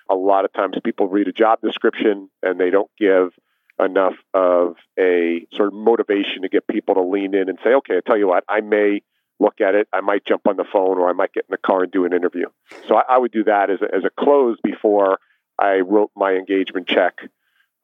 A 0.09 0.15
lot 0.15 0.45
of 0.45 0.53
times 0.53 0.77
people 0.83 1.07
read 1.07 1.27
a 1.27 1.33
job 1.33 1.59
description 1.61 2.29
and 2.43 2.59
they 2.59 2.69
don't 2.69 2.91
give 2.97 3.31
enough 3.79 4.15
of 4.33 4.75
a 4.99 5.45
sort 5.53 5.67
of 5.69 5.73
motivation 5.73 6.41
to 6.41 6.49
get 6.49 6.67
people 6.67 6.95
to 6.95 7.01
lean 7.01 7.35
in 7.35 7.49
and 7.49 7.57
say, 7.63 7.71
okay, 7.75 7.97
I 7.97 8.01
tell 8.05 8.17
you 8.17 8.27
what, 8.27 8.43
I 8.49 8.61
may 8.61 9.01
look 9.39 9.61
at 9.61 9.75
it, 9.75 9.87
I 9.93 10.01
might 10.01 10.25
jump 10.25 10.47
on 10.47 10.57
the 10.57 10.65
phone 10.71 10.97
or 10.97 11.09
I 11.09 11.13
might 11.13 11.33
get 11.33 11.45
in 11.47 11.51
the 11.51 11.57
car 11.57 11.83
and 11.83 11.91
do 11.91 12.05
an 12.05 12.13
interview. 12.13 12.47
So 12.87 12.95
I, 12.95 13.15
I 13.15 13.17
would 13.17 13.31
do 13.31 13.43
that 13.43 13.69
as 13.69 13.79
a, 13.81 13.95
as 13.95 14.03
a 14.03 14.09
close 14.09 14.57
before 14.63 15.19
I 15.59 15.79
wrote 15.79 16.11
my 16.15 16.33
engagement 16.33 16.87
check 16.87 17.19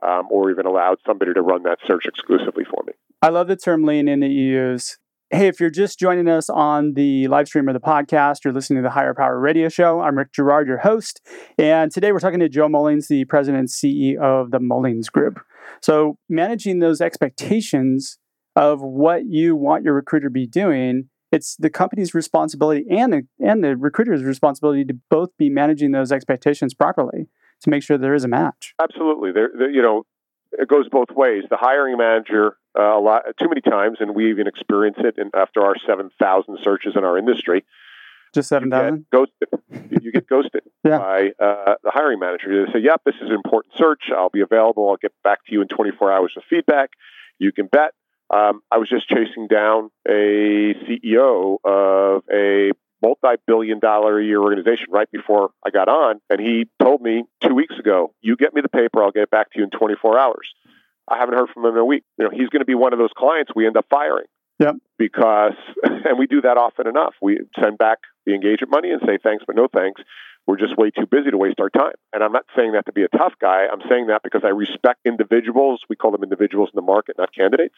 um, 0.06 0.28
or 0.30 0.52
even 0.52 0.66
allowed 0.66 0.98
somebody 1.06 1.34
to 1.34 1.42
run 1.42 1.64
that 1.64 1.80
search 1.86 2.06
exclusively 2.06 2.64
for 2.66 2.84
me. 2.86 2.94
I 3.22 3.30
love 3.30 3.48
the 3.48 3.56
term 3.56 3.84
lean 3.84 4.08
in 4.08 4.20
that 4.22 4.30
you 4.30 4.44
use. 4.44 4.98
Hey, 5.30 5.48
if 5.48 5.60
you're 5.60 5.72
just 5.72 5.98
joining 5.98 6.28
us 6.28 6.50
on 6.50 6.94
the 6.94 7.28
live 7.28 7.48
stream 7.48 7.68
of 7.68 7.74
the 7.74 7.80
podcast, 7.80 8.44
you're 8.44 8.54
listening 8.54 8.84
to 8.84 8.84
the 8.84 8.92
Hire 8.92 9.16
Power 9.16 9.40
Radio 9.40 9.70
Show. 9.70 10.02
I'm 10.02 10.18
Rick 10.18 10.34
Girard, 10.34 10.68
your 10.68 10.78
host. 10.78 11.22
And 11.58 11.92
today 11.92 12.12
we're 12.12 12.20
talking 12.20 12.40
to 12.40 12.50
Joe 12.50 12.68
Mullings, 12.68 13.08
the 13.08 13.26
president 13.26 13.60
and 13.60 13.70
CEO 13.70 14.20
of 14.20 14.52
the 14.52 14.60
Mullings 14.60 15.12
Group. 15.12 15.40
So, 15.82 16.18
managing 16.30 16.80
those 16.80 17.02
expectations 17.02 18.18
of 18.56 18.82
what 18.82 19.26
you 19.26 19.56
want 19.56 19.84
your 19.84 19.94
recruiter 19.94 20.28
to 20.28 20.32
be 20.32 20.46
doing, 20.46 21.10
it's 21.32 21.56
the 21.58 21.70
company's 21.70 22.14
responsibility 22.14 22.86
and 22.90 23.12
the, 23.12 23.28
and 23.40 23.64
the 23.64 23.76
recruiter's 23.76 24.24
responsibility 24.24 24.86
to 24.86 24.96
both 25.10 25.30
be 25.38 25.50
managing 25.50 25.92
those 25.92 26.12
expectations 26.12 26.74
properly 26.74 27.28
to 27.62 27.70
make 27.70 27.82
sure 27.82 27.98
there 27.98 28.14
is 28.14 28.24
a 28.24 28.28
match. 28.28 28.76
Absolutely. 28.82 29.32
There, 29.32 29.50
there 29.58 29.70
you 29.70 29.82
know, 29.82 30.06
it 30.52 30.68
goes 30.68 30.88
both 30.90 31.10
ways. 31.10 31.44
The 31.50 31.58
hiring 31.58 31.98
manager, 31.98 32.58
uh, 32.78 32.98
a 32.98 33.02
lot, 33.02 33.24
too 33.40 33.48
many 33.50 33.62
times, 33.62 33.98
and 34.00 34.14
we 34.14 34.30
even 34.30 34.48
experience 34.48 34.98
it 35.00 35.16
after 35.34 35.62
our 35.62 35.76
7,000 35.88 36.60
searches 36.64 36.94
in 36.96 37.04
our 37.04 37.18
industry, 37.18 37.66
Just 38.34 38.50
seven 38.50 38.72
thousand. 38.72 39.06
Ghosted. 39.12 39.48
you 40.02 40.12
get 40.12 40.28
ghosted 40.28 40.64
yeah. 40.84 40.98
by 40.98 41.28
uh, 41.40 41.76
the 41.84 41.92
hiring 41.92 42.20
manager. 42.20 42.66
They 42.66 42.72
say, 42.74 42.80
"Yep, 42.84 43.02
this 43.06 43.16
is 43.16 43.30
an 43.30 43.36
important 43.36 43.74
search. 43.78 44.04
I'll 44.16 44.30
be 44.30 44.42
available. 44.42 44.90
I'll 44.90 44.98
get 44.98 45.14
back 45.24 45.46
to 45.46 45.54
you 45.54 45.62
in 45.62 45.68
24 45.68 46.12
hours 46.12 46.34
with 46.36 46.46
feedback." 46.50 46.90
You 47.40 47.52
can 47.52 47.68
bet. 47.68 47.94
Um, 48.34 48.62
I 48.72 48.78
was 48.78 48.90
just 48.90 49.08
chasing 49.08 49.48
down 49.48 49.92
a 50.08 50.74
CEO 50.88 51.58
of 51.64 52.24
a 52.32 52.72
multi-billion 53.04 53.80
dollar 53.80 54.20
a 54.20 54.24
year 54.24 54.42
organization 54.42 54.88
right 54.90 55.10
before 55.12 55.52
I 55.66 55.70
got 55.70 55.88
on, 55.88 56.20
and 56.30 56.40
he 56.40 56.68
told 56.82 57.02
me 57.02 57.24
two 57.44 57.54
weeks 57.54 57.76
ago, 57.78 58.14
"You 58.22 58.36
get 58.36 58.56
me 58.56 58.62
the 58.62 58.70
paper. 58.70 59.04
I'll 59.04 59.12
get 59.12 59.24
it 59.24 59.32
back 59.32 59.52
to 59.52 59.60
you 59.60 59.66
in 59.66 59.70
24 59.70 60.18
hours." 60.18 60.50
I 61.08 61.18
haven't 61.18 61.36
heard 61.36 61.50
from 61.54 61.66
him 61.66 61.74
in 61.74 61.78
a 61.78 61.86
week. 61.86 62.04
You 62.18 62.26
know, 62.26 62.32
he's 62.32 62.50
going 62.50 62.62
to 62.62 62.66
be 62.66 62.76
one 62.76 62.94
of 62.94 63.00
those 63.00 63.12
clients 63.16 63.52
we 63.56 63.68
end 63.68 63.78
up 63.78 63.86
firing. 63.90 64.26
Yep. 64.60 64.76
Because, 64.98 65.54
and 65.84 66.18
we 66.18 66.28
do 66.28 66.42
that 66.42 66.58
often 66.58 66.88
enough. 66.88 67.14
We 67.22 67.40
send 67.60 67.78
back 67.78 68.00
the 68.26 68.34
engagement 68.34 68.72
money 68.72 68.92
and 68.92 69.02
say 69.06 69.18
thanks, 69.22 69.44
but 69.46 69.56
no 69.56 69.68
thanks. 69.72 70.02
We're 70.46 70.58
just 70.58 70.78
way 70.78 70.92
too 70.92 71.06
busy 71.06 71.32
to 71.32 71.38
waste 71.38 71.60
our 71.60 71.70
time. 71.70 71.94
And 72.12 72.24
I'm 72.24 72.34
not 72.34 72.46
saying 72.56 72.74
that 72.74 72.86
to 72.88 72.92
be 72.92 73.04
a 73.04 73.08
tough 73.08 73.34
guy. 73.40 73.66
I'm 73.72 73.82
saying 73.90 74.08
that 74.08 74.24
because 74.24 74.42
I 74.44 74.50
respect 74.50 75.00
individuals. 75.06 75.82
We 75.90 75.96
call 75.96 76.12
them 76.12 76.24
individuals 76.24 76.70
in 76.74 76.78
the 76.78 76.86
market, 76.86 77.16
not 77.18 77.34
candidates. 77.34 77.76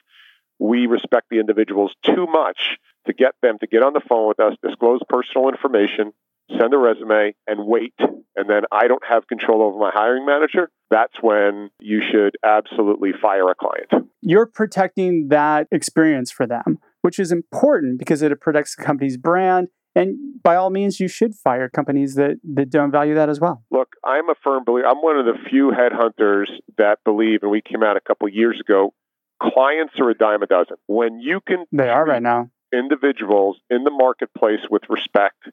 We 0.58 0.88
respect 0.88 1.28
the 1.30 1.40
individuals 1.40 1.94
too 2.04 2.26
much 2.26 2.78
to 3.06 3.14
get 3.14 3.34
them 3.42 3.60
to 3.60 3.68
get 3.68 3.84
on 3.84 3.94
the 3.94 4.02
phone 4.08 4.28
with 4.28 4.40
us, 4.40 4.56
disclose 4.64 5.02
personal 5.08 5.50
information, 5.50 6.14
send 6.50 6.74
a 6.74 6.78
resume, 6.78 7.36
and 7.46 7.68
wait. 7.68 7.94
And 8.00 8.50
then 8.50 8.64
I 8.72 8.88
don't 8.88 9.04
have 9.08 9.28
control 9.28 9.62
over 9.62 9.78
my 9.78 9.92
hiring 9.94 10.26
manager. 10.26 10.70
That's 10.90 11.14
when 11.22 11.70
you 11.80 12.02
should 12.02 12.36
absolutely 12.44 13.12
fire 13.22 13.50
a 13.50 13.56
client. 13.56 14.10
You're 14.22 14.46
protecting 14.46 15.28
that 15.30 15.68
experience 15.72 16.32
for 16.32 16.48
them, 16.48 16.80
which 17.02 17.20
is 17.20 17.32
important 17.32 18.00
because 18.00 18.22
it 18.22 18.40
protects 18.42 18.76
the 18.76 18.84
company's 18.84 19.18
brand 19.18 19.68
and 19.96 20.18
by 20.44 20.56
all 20.56 20.70
means, 20.70 21.00
you 21.00 21.08
should 21.08 21.34
fire 21.34 21.70
companies 21.70 22.16
that, 22.16 22.38
that 22.44 22.70
don't 22.70 22.92
value 22.92 23.16
that 23.16 23.30
as 23.30 23.40
well. 23.40 23.64
Look, 23.72 23.96
I'm 24.04 24.30
a 24.30 24.36
firm 24.44 24.64
believer. 24.66 24.88
I'm 24.88 24.98
one 24.98 25.18
of 25.18 25.26
the 25.26 25.50
few 25.50 25.72
headhunters 25.72 26.48
that 26.78 27.00
believe, 27.06 27.40
and 27.42 27.52
we 27.52 27.62
came 27.62 27.82
out 27.82 27.96
a 27.96 28.02
couple 28.02 28.28
years 28.28 28.60
ago, 28.60 28.94
clients 29.42 29.94
are 30.00 30.10
a 30.10 30.14
dime 30.14 30.44
a 30.44 30.48
dozen. 30.48 30.78
When 30.88 31.20
you 31.20 31.40
can. 31.46 31.66
They 31.72 31.90
are 31.90 32.06
right 32.06 32.22
now. 32.22 32.50
Individuals 32.74 33.58
in 33.70 33.84
the 33.86 33.92
marketplace 33.92 34.62
with 34.70 34.84
respect, 34.90 35.50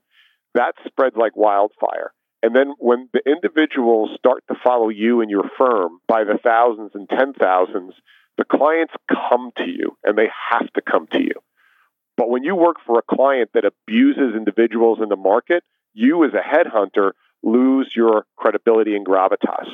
that 0.55 0.75
spreads 0.87 1.17
like 1.17 1.37
wildfire. 1.37 2.13
And 2.43 2.57
then 2.57 2.75
when 2.79 3.09
the 3.13 3.23
individuals 3.25 4.11
start 4.19 4.43
to 4.49 4.57
follow 4.65 4.89
you 4.89 5.21
and 5.21 5.31
your 5.31 5.49
firm 5.57 5.99
by 6.09 6.25
the 6.25 6.39
thousands 6.43 6.91
and 6.95 7.09
ten 7.09 7.33
thousands, 7.33 7.95
the 8.37 8.45
clients 8.45 8.95
come 9.09 9.51
to 9.59 9.69
you 9.69 9.97
and 10.03 10.19
they 10.19 10.29
have 10.51 10.73
to 10.73 10.83
come 10.83 11.07
to 11.13 11.23
you. 11.23 11.35
But 12.17 12.31
when 12.31 12.45
you 12.45 12.55
work 12.55 12.77
for 12.85 12.99
a 12.99 13.15
client 13.15 13.51
that 13.55 13.65
abuses 13.65 14.35
individuals 14.37 14.99
in 15.03 15.09
the 15.09 15.17
market, 15.17 15.65
you 15.95 16.25
as 16.25 16.33
a 16.35 16.41
headhunter 16.41 17.13
lose 17.43 17.93
your 17.95 18.25
credibility 18.37 18.95
and 18.95 19.07
gravitas. 19.07 19.69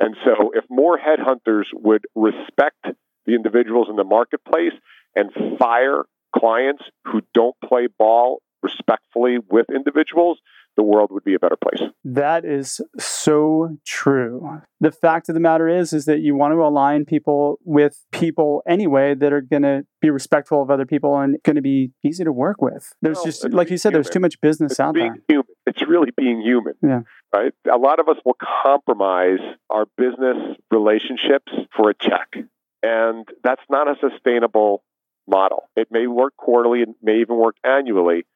And 0.00 0.16
so, 0.24 0.52
if 0.54 0.64
more 0.68 0.98
headhunters 0.98 1.66
would 1.72 2.06
respect 2.14 2.86
the 3.26 3.34
individuals 3.34 3.88
in 3.88 3.96
the 3.96 4.04
marketplace 4.04 4.72
and 5.14 5.30
fire 5.58 6.04
clients 6.34 6.82
who 7.04 7.20
don't 7.34 7.54
play 7.62 7.86
ball 7.86 8.42
respectfully 8.62 9.38
with 9.50 9.66
individuals, 9.70 10.38
the 10.76 10.82
world 10.82 11.10
would 11.12 11.24
be 11.24 11.34
a 11.34 11.38
better 11.38 11.56
place. 11.56 11.88
That 12.04 12.44
is 12.44 12.80
so 12.98 13.76
true. 13.84 14.60
The 14.80 14.90
fact 14.90 15.28
of 15.28 15.34
the 15.34 15.40
matter 15.40 15.68
is 15.68 15.92
is 15.92 16.06
that 16.06 16.20
you 16.20 16.34
want 16.34 16.52
to 16.52 16.62
align 16.62 17.04
people 17.04 17.58
with 17.64 18.04
people 18.10 18.62
anyway 18.66 19.14
that 19.14 19.32
are 19.32 19.40
going 19.40 19.62
to 19.62 19.84
be 20.00 20.10
respectful 20.10 20.62
of 20.62 20.70
other 20.70 20.86
people 20.86 21.18
and 21.18 21.36
going 21.44 21.56
to 21.56 21.62
be 21.62 21.92
easy 22.02 22.24
to 22.24 22.32
work 22.32 22.60
with. 22.60 22.92
There's 23.02 23.18
well, 23.18 23.26
just 23.26 23.50
like 23.50 23.70
you 23.70 23.76
said 23.76 23.90
human. 23.90 24.02
there's 24.02 24.10
too 24.10 24.20
much 24.20 24.40
business 24.40 24.72
it's 24.72 24.80
out 24.80 24.94
there. 24.94 25.16
Human. 25.28 25.46
It's 25.66 25.82
really 25.86 26.10
being 26.16 26.40
human. 26.40 26.74
Yeah. 26.82 27.00
Right? 27.34 27.52
A 27.70 27.78
lot 27.78 28.00
of 28.00 28.08
us 28.08 28.16
will 28.24 28.36
compromise 28.62 29.40
our 29.70 29.86
business 29.96 30.56
relationships 30.70 31.52
for 31.74 31.90
a 31.90 31.94
check. 31.94 32.34
And 32.82 33.28
that's 33.44 33.62
not 33.70 33.88
a 33.88 33.94
sustainable 34.00 34.82
model. 35.28 35.68
It 35.76 35.88
may 35.90 36.06
work 36.06 36.36
quarterly, 36.36 36.80
it 36.80 36.88
may 37.00 37.20
even 37.20 37.36
work 37.36 37.56
annually, 37.64 38.26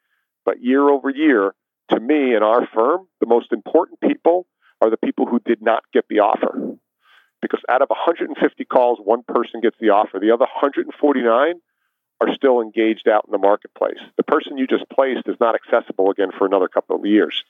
but 0.45 0.63
year 0.63 0.89
over 0.89 1.11
year, 1.11 1.55
to 1.91 2.01
me 2.01 2.35
and 2.35 2.45
our 2.45 2.67
firm, 2.75 3.07
the 3.21 3.27
most 3.27 3.53
important 3.53 4.01
people 4.01 4.47
are 4.81 4.91
the 4.91 4.97
people 4.97 5.27
who 5.27 5.41
did 5.41 5.63
not 5.63 5.83
get 5.93 6.05
the 6.09 6.21
offer. 6.21 6.77
Because 7.41 7.61
out 7.69 7.83
of 7.83 7.89
150 7.89 8.65
calls, 8.65 8.99
one 9.03 9.23
person 9.23 9.61
gets 9.61 9.77
the 9.81 9.91
offer. 9.91 10.19
The 10.19 10.33
other 10.33 10.47
149 10.47 11.55
are 12.21 12.35
still 12.35 12.61
engaged 12.61 13.09
out 13.09 13.25
in 13.27 13.33
the 13.33 13.39
marketplace. 13.39 13.99
The 14.17 14.23
person 14.23 14.57
you 14.57 14.67
just 14.67 14.89
placed 14.89 15.29
is 15.29 15.37
not 15.39 15.55
accessible 15.55 16.11
again 16.11 16.31
for 16.37 16.47
another 16.47 16.69
couple 16.69 16.97
of 16.97 17.07
years. 17.07 17.45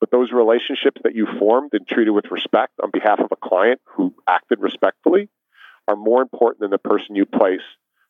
But 0.00 0.10
those 0.10 0.32
relationships 0.32 1.00
that 1.04 1.14
you 1.14 1.26
formed 1.38 1.70
and 1.72 1.86
treated 1.86 2.10
with 2.10 2.30
respect 2.30 2.72
on 2.82 2.90
behalf 2.92 3.20
of 3.20 3.32
a 3.32 3.48
client 3.48 3.80
who 3.84 4.14
acted 4.28 4.60
respectfully 4.60 5.28
are 5.88 5.96
more 5.96 6.22
important 6.22 6.60
than 6.60 6.70
the 6.70 6.78
person 6.78 7.16
you 7.16 7.26
place 7.26 7.62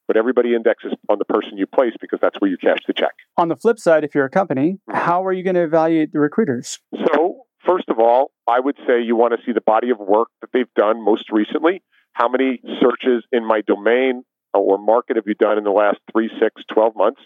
but 0.07 0.17
everybody 0.17 0.55
indexes 0.55 0.93
on 1.09 1.19
the 1.19 1.25
person 1.25 1.57
you 1.57 1.67
place 1.67 1.95
because 2.01 2.19
that's 2.21 2.37
where 2.41 2.51
you 2.51 2.57
cash 2.57 2.79
the 2.87 2.93
check. 2.93 3.13
On 3.37 3.49
the 3.49 3.57
flip 3.57 3.79
side, 3.79 4.05
if 4.05 4.15
you're 4.15 4.25
a 4.25 4.31
company, 4.31 4.79
mm-hmm. 4.89 4.97
how 4.97 5.25
are 5.25 5.33
you 5.33 5.43
going 5.43 5.55
to 5.55 5.65
evaluate 5.65 6.13
the 6.13 6.21
recruiters? 6.21 6.79
So, 6.95 7.45
first 7.67 7.89
of 7.89 7.99
all, 7.99 8.31
I 8.47 8.61
would 8.61 8.77
say 8.87 9.03
you 9.03 9.17
want 9.17 9.35
to 9.39 9.45
see 9.45 9.53
the 9.53 9.61
body 9.61 9.91
of 9.91 9.99
work 9.99 10.29
that 10.41 10.51
they've 10.53 10.73
done 10.77 11.03
most 11.03 11.31
recently. 11.31 11.83
How 12.13 12.29
many 12.29 12.61
searches 12.81 13.25
in 13.33 13.45
my 13.45 13.61
domain 13.63 14.25
or 14.53 14.79
market 14.79 15.17
have 15.17 15.25
you 15.27 15.35
done 15.35 15.59
in 15.59 15.65
the 15.65 15.71
last 15.71 15.99
three, 16.13 16.31
six, 16.41 16.63
12 16.73 16.95
months? 16.95 17.21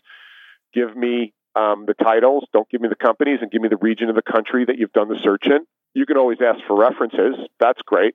Give 0.72 0.96
me 0.96 1.34
um, 1.54 1.84
the 1.86 1.94
titles, 1.94 2.44
don't 2.52 2.68
give 2.70 2.80
me 2.80 2.88
the 2.88 2.96
companies, 2.96 3.40
and 3.42 3.50
give 3.50 3.60
me 3.60 3.68
the 3.68 3.76
region 3.76 4.08
of 4.08 4.14
the 4.14 4.22
country 4.22 4.64
that 4.66 4.78
you've 4.78 4.92
done 4.92 5.08
the 5.08 5.18
search 5.22 5.46
in. 5.46 5.66
You 5.94 6.06
can 6.06 6.16
always 6.16 6.38
ask 6.40 6.60
for 6.66 6.78
references. 6.78 7.34
That's 7.58 7.80
great. 7.82 8.14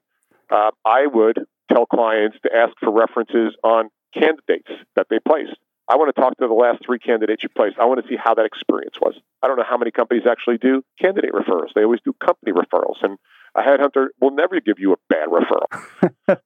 Uh, 0.50 0.72
I 0.86 1.08
would 1.08 1.40
tell 1.72 1.86
clients 1.86 2.38
to 2.44 2.50
ask 2.56 2.74
for 2.80 2.92
references 2.92 3.56
on 3.64 3.90
candidates 4.14 4.70
that 4.96 5.08
they 5.10 5.20
placed. 5.20 5.58
I 5.90 5.98
want 5.98 6.16
to 6.16 6.20
talk 6.20 6.38
to 6.38 6.48
the 6.48 6.54
last 6.54 6.86
three 6.86 7.00
candidates 7.00 7.44
you 7.44 7.50
placed. 7.50 7.78
I 7.78 7.86
want 7.86 8.02
to 8.02 8.08
see 8.08 8.16
how 8.16 8.34
that 8.36 8.46
experience 8.46 8.96
was. 9.02 9.16
I 9.42 9.48
don't 9.48 9.58
know 9.58 9.68
how 9.68 9.78
many 9.78 9.92
companies 9.92 10.24
actually 10.30 10.58
do 10.58 10.82
candidate 11.02 11.34
referrals. 11.34 11.74
They 11.76 11.84
always 11.84 12.00
do 12.06 12.14
company 12.24 12.54
referrals. 12.54 13.04
And 13.04 13.18
a 13.56 13.62
headhunter 13.62 14.08
will 14.20 14.32
never 14.32 14.60
give 14.62 14.80
you 14.80 14.94
a 14.94 14.98
bad 15.10 15.28
referral. 15.28 15.68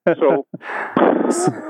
so, 0.19 0.47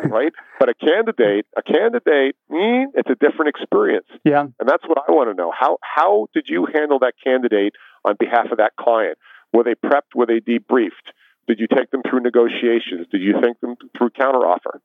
right? 0.10 0.32
But 0.60 0.70
a 0.70 0.74
candidate, 0.74 1.46
a 1.58 1.62
candidate, 1.62 2.36
mm, 2.50 2.86
it's 2.96 3.10
a 3.10 3.16
different 3.16 3.50
experience. 3.50 4.08
Yeah. 4.24 4.42
And 4.42 4.68
that's 4.68 4.84
what 4.88 4.98
I 5.08 5.12
want 5.12 5.30
to 5.30 5.36
know. 5.36 5.52
How 5.58 5.78
how 5.82 6.28
did 6.34 6.48
you 6.48 6.68
handle 6.74 7.00
that 7.00 7.14
candidate 7.22 7.74
on 8.06 8.16
behalf 8.18 8.48
of 8.52 8.58
that 8.58 8.76
client? 8.80 9.18
Were 9.54 9.64
they 9.64 9.76
prepped? 9.76 10.16
Were 10.16 10.26
they 10.26 10.40
debriefed? 10.40 11.12
Did 11.48 11.60
you 11.60 11.68
take 11.68 11.92
them 11.92 12.02
through 12.08 12.22
negotiations? 12.22 13.08
Did 13.12 13.22
you 13.22 13.34
take 13.42 13.60
them 13.62 13.76
through 13.98 14.10
counteroffer? 14.12 14.80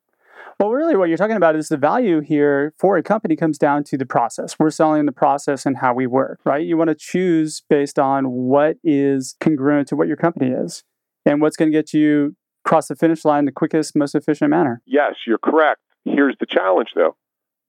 Well, 0.62 0.71
really, 0.71 0.95
what 0.95 1.09
you're 1.09 1.19
talking 1.19 1.35
about 1.35 1.57
is 1.57 1.71
the 1.71 1.76
value 1.76 2.21
here 2.21 2.73
for 2.78 2.97
a 2.97 3.02
company 3.02 3.35
comes 3.35 3.59
down 3.59 3.83
to 3.83 3.99
the 3.99 4.07
process. 4.07 4.61
We're 4.61 4.71
selling 4.71 5.07
the 5.07 5.11
process 5.11 5.66
and 5.66 5.78
how 5.78 5.92
we 5.92 6.07
work, 6.07 6.38
right? 6.45 6.64
You 6.64 6.76
want 6.76 6.87
to 6.87 6.95
choose 6.95 7.64
based 7.69 7.99
on 7.99 8.31
what 8.31 8.76
is 8.85 9.35
congruent 9.40 9.88
to 9.88 9.97
what 9.97 10.07
your 10.07 10.16
company 10.16 10.52
is 10.52 10.85
and 11.26 11.40
what's 11.40 11.57
going 11.57 11.73
to 11.73 11.76
get 11.76 11.92
you 11.92 12.37
across 12.64 12.87
the 12.87 12.95
finish 12.95 13.25
line 13.25 13.45
the 13.45 13.50
quickest, 13.50 13.97
most 13.97 14.14
efficient 14.14 14.50
manner. 14.50 14.81
Yes, 14.87 15.16
you're 15.26 15.37
correct. 15.37 15.81
Here's 16.04 16.37
the 16.38 16.47
challenge, 16.47 16.90
though. 16.95 17.16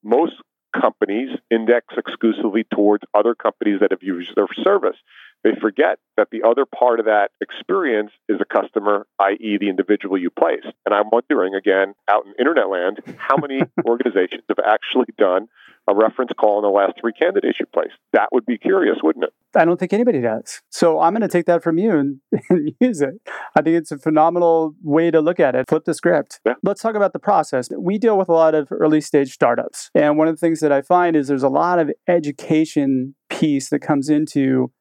Most 0.04 0.34
companies 0.80 1.30
index 1.50 1.96
exclusively 1.98 2.64
towards 2.72 3.06
other 3.16 3.34
companies 3.34 3.80
that 3.80 3.90
have 3.90 4.04
used 4.04 4.36
their 4.36 4.46
service. 4.64 4.98
They 5.44 5.52
forget 5.60 6.00
that 6.16 6.30
the 6.32 6.44
other 6.48 6.66
part 6.66 7.00
of 7.00 7.06
that 7.06 7.32
experience 7.42 8.12
is 8.30 8.40
a 8.40 8.46
customer, 8.46 9.06
i.e., 9.20 9.58
the 9.60 9.70
individual 9.70 10.18
you 10.18 10.30
place. 10.30 10.64
And 10.86 10.96
I'm 10.96 11.10
wondering, 11.12 11.54
again, 11.54 11.94
out 12.10 12.26
in 12.26 12.34
internet 12.40 12.70
land, 12.70 13.00
how 13.18 13.36
many 13.38 13.62
organizations 13.86 14.44
have 14.48 14.60
actually 14.66 15.14
done 15.18 15.48
a 15.86 15.94
reference 15.94 16.32
call 16.40 16.58
on 16.58 16.64
the 16.64 16.70
last 16.70 16.94
three 17.02 17.12
candidates 17.12 17.60
you 17.60 17.66
placed? 17.66 17.96
That 18.14 18.30
would 18.32 18.46
be 18.46 18.58
curious, 18.58 18.98
wouldn't 19.04 19.26
it? 19.26 19.34
I 19.56 19.66
don't 19.66 19.78
think 19.78 19.92
anybody 19.92 20.22
does. 20.22 20.62
So 20.70 21.00
I'm 21.00 21.14
going 21.14 21.22
to 21.22 21.28
take 21.28 21.46
that 21.48 21.62
from 21.62 21.78
you 21.78 21.92
and, 21.92 22.22
and, 22.50 22.72
use 22.80 23.02
it. 23.02 23.16
I 23.56 23.62
think 23.62 23.76
it's 23.76 23.92
a 23.92 23.98
phenomenal 23.98 24.76
way 24.82 25.12
to 25.12 25.20
look 25.20 25.40
at 25.40 25.56
it. 25.56 25.68
Flip 25.68 25.84
the 25.84 25.94
script. 25.94 26.40
Yeah. 26.46 26.54
Let's 26.64 26.82
talk 26.82 26.96
about 26.96 27.12
the 27.12 27.20
process. 27.20 27.70
We 27.78 27.98
deal 27.98 28.18
with 28.18 28.30
a 28.30 28.34
lot 28.34 28.56
of 28.56 28.70
early 28.72 29.02
stage 29.02 29.34
startups. 29.34 29.90
And 29.94 30.18
one 30.18 30.28
of 30.28 30.36
the 30.36 30.40
things 30.40 30.62
that 30.62 30.72
I 30.72 30.82
find 30.82 31.16
is 31.18 31.28
there's 31.28 31.44
a 31.44 31.50
lot 31.50 31.80
of 31.80 31.92
education 32.08 33.16
piece 33.30 33.70
that 33.70 33.80
comes 33.80 34.10
into 34.10 34.72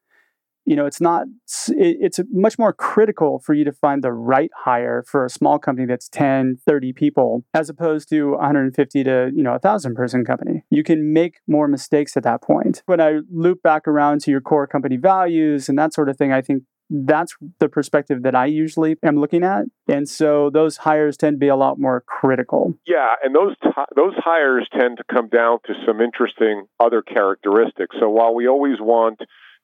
you 0.65 0.77
know 0.77 0.87
it's 0.87 1.01
not 1.01 1.27
it's 1.69 2.21
much 2.31 2.59
more 2.59 2.73
critical 2.73 3.39
for 3.39 3.55
you 3.55 3.65
to 3.65 3.73
find 3.73 4.03
the 4.03 4.13
right 4.13 4.51
hire 4.65 5.05
for 5.07 5.25
a 5.25 5.31
small 5.31 5.59
company 5.59 5.87
that's 5.87 6.09
10 6.09 6.59
30 6.67 6.93
people 6.93 7.45
as 7.55 7.69
opposed 7.69 8.09
to 8.09 8.33
150 8.33 9.05
to 9.05 9.31
you 9.35 9.43
know 9.43 9.51
a 9.51 9.63
1000 9.63 9.95
person 9.95 10.25
company 10.25 10.65
you 10.71 10.83
can 10.83 11.13
make 11.13 11.41
more 11.47 11.69
mistakes 11.69 12.17
at 12.17 12.23
that 12.23 12.43
point 12.43 12.83
when 12.87 13.01
i 13.01 13.21
loop 13.31 13.63
back 13.63 13.89
around 13.89 14.21
to 14.21 14.31
your 14.31 14.41
core 14.41 14.67
company 14.67 14.97
values 14.97 15.69
and 15.69 15.79
that 15.79 15.93
sort 15.93 16.09
of 16.09 16.17
thing 16.17 16.33
i 16.33 16.41
think 16.41 16.63
that's 16.93 17.35
the 17.59 17.69
perspective 17.69 18.23
that 18.23 18.35
I 18.35 18.47
usually 18.47 18.97
am 19.03 19.17
looking 19.17 19.43
at. 19.43 19.65
And 19.89 20.07
so 20.07 20.51
those 20.51 20.77
hires 20.77 21.17
tend 21.17 21.35
to 21.35 21.39
be 21.39 21.49
a 21.49 21.57
lot 21.57 21.79
more 21.79 22.05
critical. 22.07 22.75
Yeah, 22.87 23.15
and 23.23 23.35
those 23.35 23.57
t- 23.63 23.71
those 23.97 24.13
hires 24.17 24.69
tend 24.79 24.99
to 24.99 25.05
come 25.11 25.29
down 25.29 25.59
to 25.67 25.75
some 25.87 26.01
interesting 26.01 26.67
other 26.79 27.01
characteristics. 27.01 27.97
So 27.99 28.11
while 28.11 28.35
we 28.35 28.47
always 28.47 28.77
want 28.79 29.21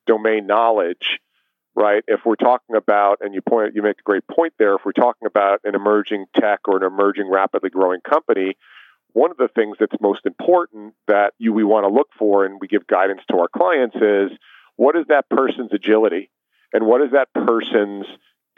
domain 0.09 0.47
knowledge, 0.47 1.19
right? 1.75 2.03
If 2.07 2.21
we're 2.25 2.35
talking 2.35 2.75
about, 2.75 3.19
and 3.21 3.33
you 3.33 3.41
point, 3.41 3.75
you 3.75 3.83
make 3.83 3.99
a 3.99 4.03
great 4.03 4.27
point 4.27 4.53
there. 4.57 4.73
If 4.73 4.81
we're 4.83 4.91
talking 4.91 5.27
about 5.27 5.59
an 5.63 5.75
emerging 5.75 6.25
tech 6.35 6.61
or 6.67 6.77
an 6.77 6.83
emerging, 6.83 7.29
rapidly 7.29 7.69
growing 7.69 8.01
company, 8.01 8.57
one 9.13 9.31
of 9.31 9.37
the 9.37 9.49
things 9.55 9.77
that's 9.79 9.95
most 10.01 10.25
important 10.25 10.95
that 11.07 11.33
you 11.37 11.53
we 11.53 11.63
want 11.63 11.85
to 11.85 11.93
look 11.93 12.09
for, 12.17 12.45
and 12.45 12.59
we 12.59 12.67
give 12.67 12.87
guidance 12.87 13.21
to 13.29 13.37
our 13.37 13.47
clients 13.47 13.95
is 13.95 14.37
what 14.75 14.95
is 14.95 15.05
that 15.09 15.29
person's 15.29 15.71
agility, 15.71 16.31
and 16.73 16.85
what 16.85 17.01
is 17.01 17.11
that 17.11 17.29
person's 17.33 18.05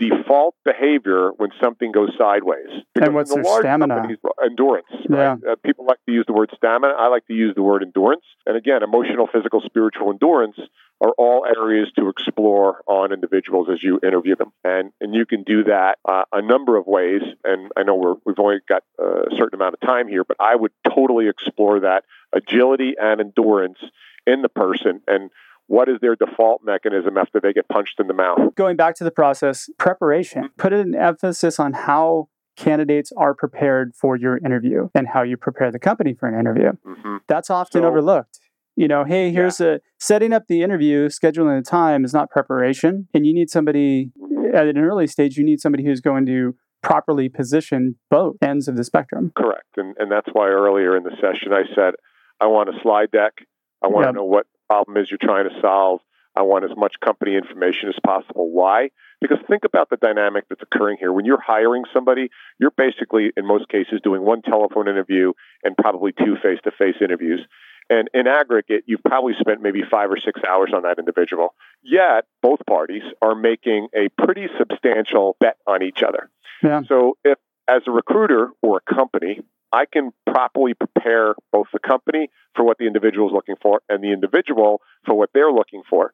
default 0.02 0.56
behavior 0.66 1.32
when 1.38 1.52
something 1.62 1.92
goes 1.92 2.10
sideways. 2.18 2.70
Because 2.94 3.08
and 3.08 3.16
what's 3.16 3.30
the 3.30 3.42
their 3.42 3.60
stamina? 3.60 4.08
Endurance. 4.44 4.88
Right? 5.08 5.38
Yeah. 5.44 5.52
Uh, 5.52 5.56
people 5.64 5.86
like 5.86 6.00
to 6.08 6.12
use 6.12 6.26
the 6.26 6.34
word 6.34 6.52
stamina. 6.56 6.94
I 6.98 7.08
like 7.08 7.28
to 7.28 7.34
use 7.34 7.54
the 7.56 7.62
word 7.62 7.84
endurance. 7.84 8.24
And 8.46 8.58
again, 8.58 8.82
emotional, 8.84 9.28
physical, 9.32 9.62
spiritual 9.62 10.10
endurance 10.12 10.58
are 11.00 11.14
all 11.18 11.46
areas 11.46 11.92
to 11.98 12.10
explore 12.10 12.82
on 12.88 13.14
individuals 13.14 13.68
as 13.72 13.82
you 13.84 14.00
interview 14.04 14.36
them. 14.36 14.52
And, 14.64 14.92
and 15.00 15.14
you 15.14 15.26
can 15.26 15.44
do 15.44 15.64
that 15.66 15.98
uh, 16.08 16.24
a 16.32 16.42
number 16.42 16.78
of 16.78 16.88
ways. 16.88 17.22
And 17.44 17.72
I 17.78 17.84
know 17.84 17.96
we're, 17.96 18.16
we've 18.26 18.40
only 18.40 18.58
got 18.68 18.84
a 19.00 19.36
certain 19.38 19.56
amount 19.56 19.76
of 19.76 19.82
time 19.82 20.08
here, 20.08 20.24
but 20.24 20.38
I 20.40 20.56
would 20.56 20.72
totally 20.88 21.28
explore 21.28 21.82
that 21.82 22.04
agility 22.34 22.96
and 23.00 23.22
endurance 23.22 23.80
in 24.28 24.42
the 24.42 24.50
person. 24.50 25.02
And 25.08 25.32
what 25.72 25.88
is 25.88 25.96
their 26.02 26.18
default 26.18 26.62
mechanism 26.66 27.18
after 27.18 27.40
they 27.40 27.54
get 27.54 27.66
punched 27.70 27.98
in 27.98 28.08
the 28.08 28.14
mouth? 28.14 28.56
Going 28.56 28.76
back 28.76 28.94
to 28.96 29.06
the 29.06 29.12
process, 29.12 29.70
preparation, 29.78 30.44
mm-hmm. 30.44 30.62
put 30.62 30.74
an 30.74 30.94
emphasis 30.94 31.62
on 31.62 31.72
how 31.72 32.28
candidates 32.58 33.14
are 33.16 33.34
prepared 33.34 33.94
for 33.96 34.18
your 34.18 34.38
interview 34.40 34.90
and 34.94 35.08
how 35.08 35.24
you 35.24 35.38
prepare 35.38 35.72
the 35.72 35.80
company 35.80 36.14
for 36.14 36.28
an 36.28 36.38
interview. 36.38 36.72
Mm-hmm. 36.86 37.18
That's 37.30 37.50
often 37.50 37.84
so, 37.84 37.88
overlooked. 37.88 38.40
You 38.76 38.90
know, 38.90 39.06
hey, 39.06 39.32
here's 39.32 39.62
yeah. 39.62 39.68
a 39.68 39.80
setting 39.98 40.34
up 40.34 40.44
the 40.50 40.62
interview, 40.62 41.08
scheduling 41.08 41.64
the 41.64 41.70
time 41.70 42.04
is 42.04 42.14
not 42.14 42.30
preparation. 42.30 43.08
And 43.14 43.26
you 43.26 43.34
need 43.34 43.50
somebody 43.50 44.12
at 44.54 44.68
an 44.68 44.78
early 44.78 45.08
stage, 45.08 45.38
you 45.38 45.46
need 45.46 45.62
somebody 45.62 45.86
who's 45.86 46.02
going 46.02 46.26
to 46.26 46.54
properly 46.84 47.30
position 47.30 47.96
both 48.10 48.36
ends 48.42 48.68
of 48.68 48.76
the 48.76 48.84
spectrum. 48.84 49.32
Correct. 49.38 49.78
And, 49.78 49.96
and 49.98 50.12
that's 50.12 50.28
why 50.34 50.50
earlier 50.50 50.98
in 50.98 51.04
the 51.04 51.16
session 51.16 51.54
I 51.54 51.64
said, 51.74 51.94
I 52.42 52.48
want 52.48 52.68
a 52.68 52.74
slide 52.84 53.12
deck. 53.12 53.34
I 53.82 53.88
want 53.88 54.06
yep. 54.06 54.14
to 54.14 54.18
know 54.18 54.26
what 54.26 54.48
problem 54.72 54.96
is 54.96 55.12
you're 55.12 55.18
trying 55.22 55.50
to 55.50 55.62
solve. 55.62 56.00
I 56.34 56.44
want 56.44 56.64
as 56.64 56.72
much 56.78 56.94
company 57.04 57.36
information 57.36 57.90
as 57.90 57.96
possible. 58.06 58.50
Why? 58.50 58.90
Because 59.20 59.38
think 59.50 59.66
about 59.66 59.90
the 59.90 59.98
dynamic 59.98 60.46
that's 60.48 60.62
occurring 60.62 60.96
here. 60.98 61.12
When 61.12 61.26
you're 61.26 61.42
hiring 61.42 61.84
somebody, 61.94 62.30
you're 62.58 62.72
basically, 62.72 63.34
in 63.36 63.46
most 63.46 63.68
cases, 63.68 64.00
doing 64.02 64.22
one 64.22 64.42
telephone 64.42 64.88
interview 64.88 65.34
and 65.66 65.76
probably 65.76 66.14
two 66.14 66.38
face 66.42 66.60
to 66.64 66.72
face 66.72 66.96
interviews. 67.02 67.42
And 67.90 68.08
in 68.14 68.28
aggregate, 68.28 68.86
you've 68.88 69.04
probably 69.04 69.34
spent 69.42 69.62
maybe 69.62 69.82
five 69.92 70.10
or 70.10 70.18
six 70.18 70.40
hours 70.48 70.72
on 70.74 70.84
that 70.84 71.00
individual. 71.00 71.54
Yet, 71.84 72.24
both 72.42 72.60
parties 72.66 73.04
are 73.22 73.36
making 73.36 73.90
a 73.94 74.08
pretty 74.24 74.48
substantial 74.58 75.36
bet 75.42 75.58
on 75.68 75.84
each 75.84 76.02
other. 76.02 76.30
Yeah. 76.64 76.84
So, 76.88 77.18
if 77.26 77.38
as 77.68 77.82
a 77.88 77.92
recruiter 77.92 78.52
or 78.62 78.78
a 78.78 78.94
company, 78.94 79.42
I 79.72 79.86
can 79.92 80.12
properly 80.26 80.74
prepare 80.74 81.36
both 81.52 81.68
the 81.72 81.80
company 81.80 82.30
for 82.56 82.64
what 82.64 82.78
the 82.78 82.88
individual 82.88 83.28
is 83.28 83.34
looking 83.34 83.56
for 83.62 83.82
and 83.90 84.04
the 84.04 84.12
individual 84.12 84.82
for 85.06 85.16
what 85.16 85.30
they're 85.34 85.52
looking 85.52 85.84
for. 85.90 86.14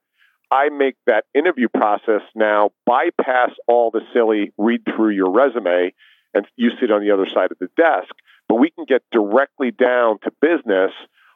I 0.52 0.70
make 0.70 0.96
that 1.08 1.26
interview 1.34 1.68
process 1.68 2.22
now 2.36 2.72
bypass 2.86 3.52
all 3.68 3.92
the 3.92 4.02
silly 4.14 4.54
read 4.58 4.82
through 4.86 5.10
your 5.10 5.32
resume 5.32 5.94
and 6.34 6.46
you 6.56 6.72
sit 6.80 6.92
on 6.92 7.02
the 7.02 7.12
other 7.12 7.26
side 7.34 7.52
of 7.52 7.58
the 7.60 7.70
desk, 7.76 8.14
but 8.48 8.56
we 8.56 8.70
can 8.70 8.86
get 8.86 9.02
directly 9.12 9.72
down 9.72 10.20
to 10.24 10.32
business 10.42 10.92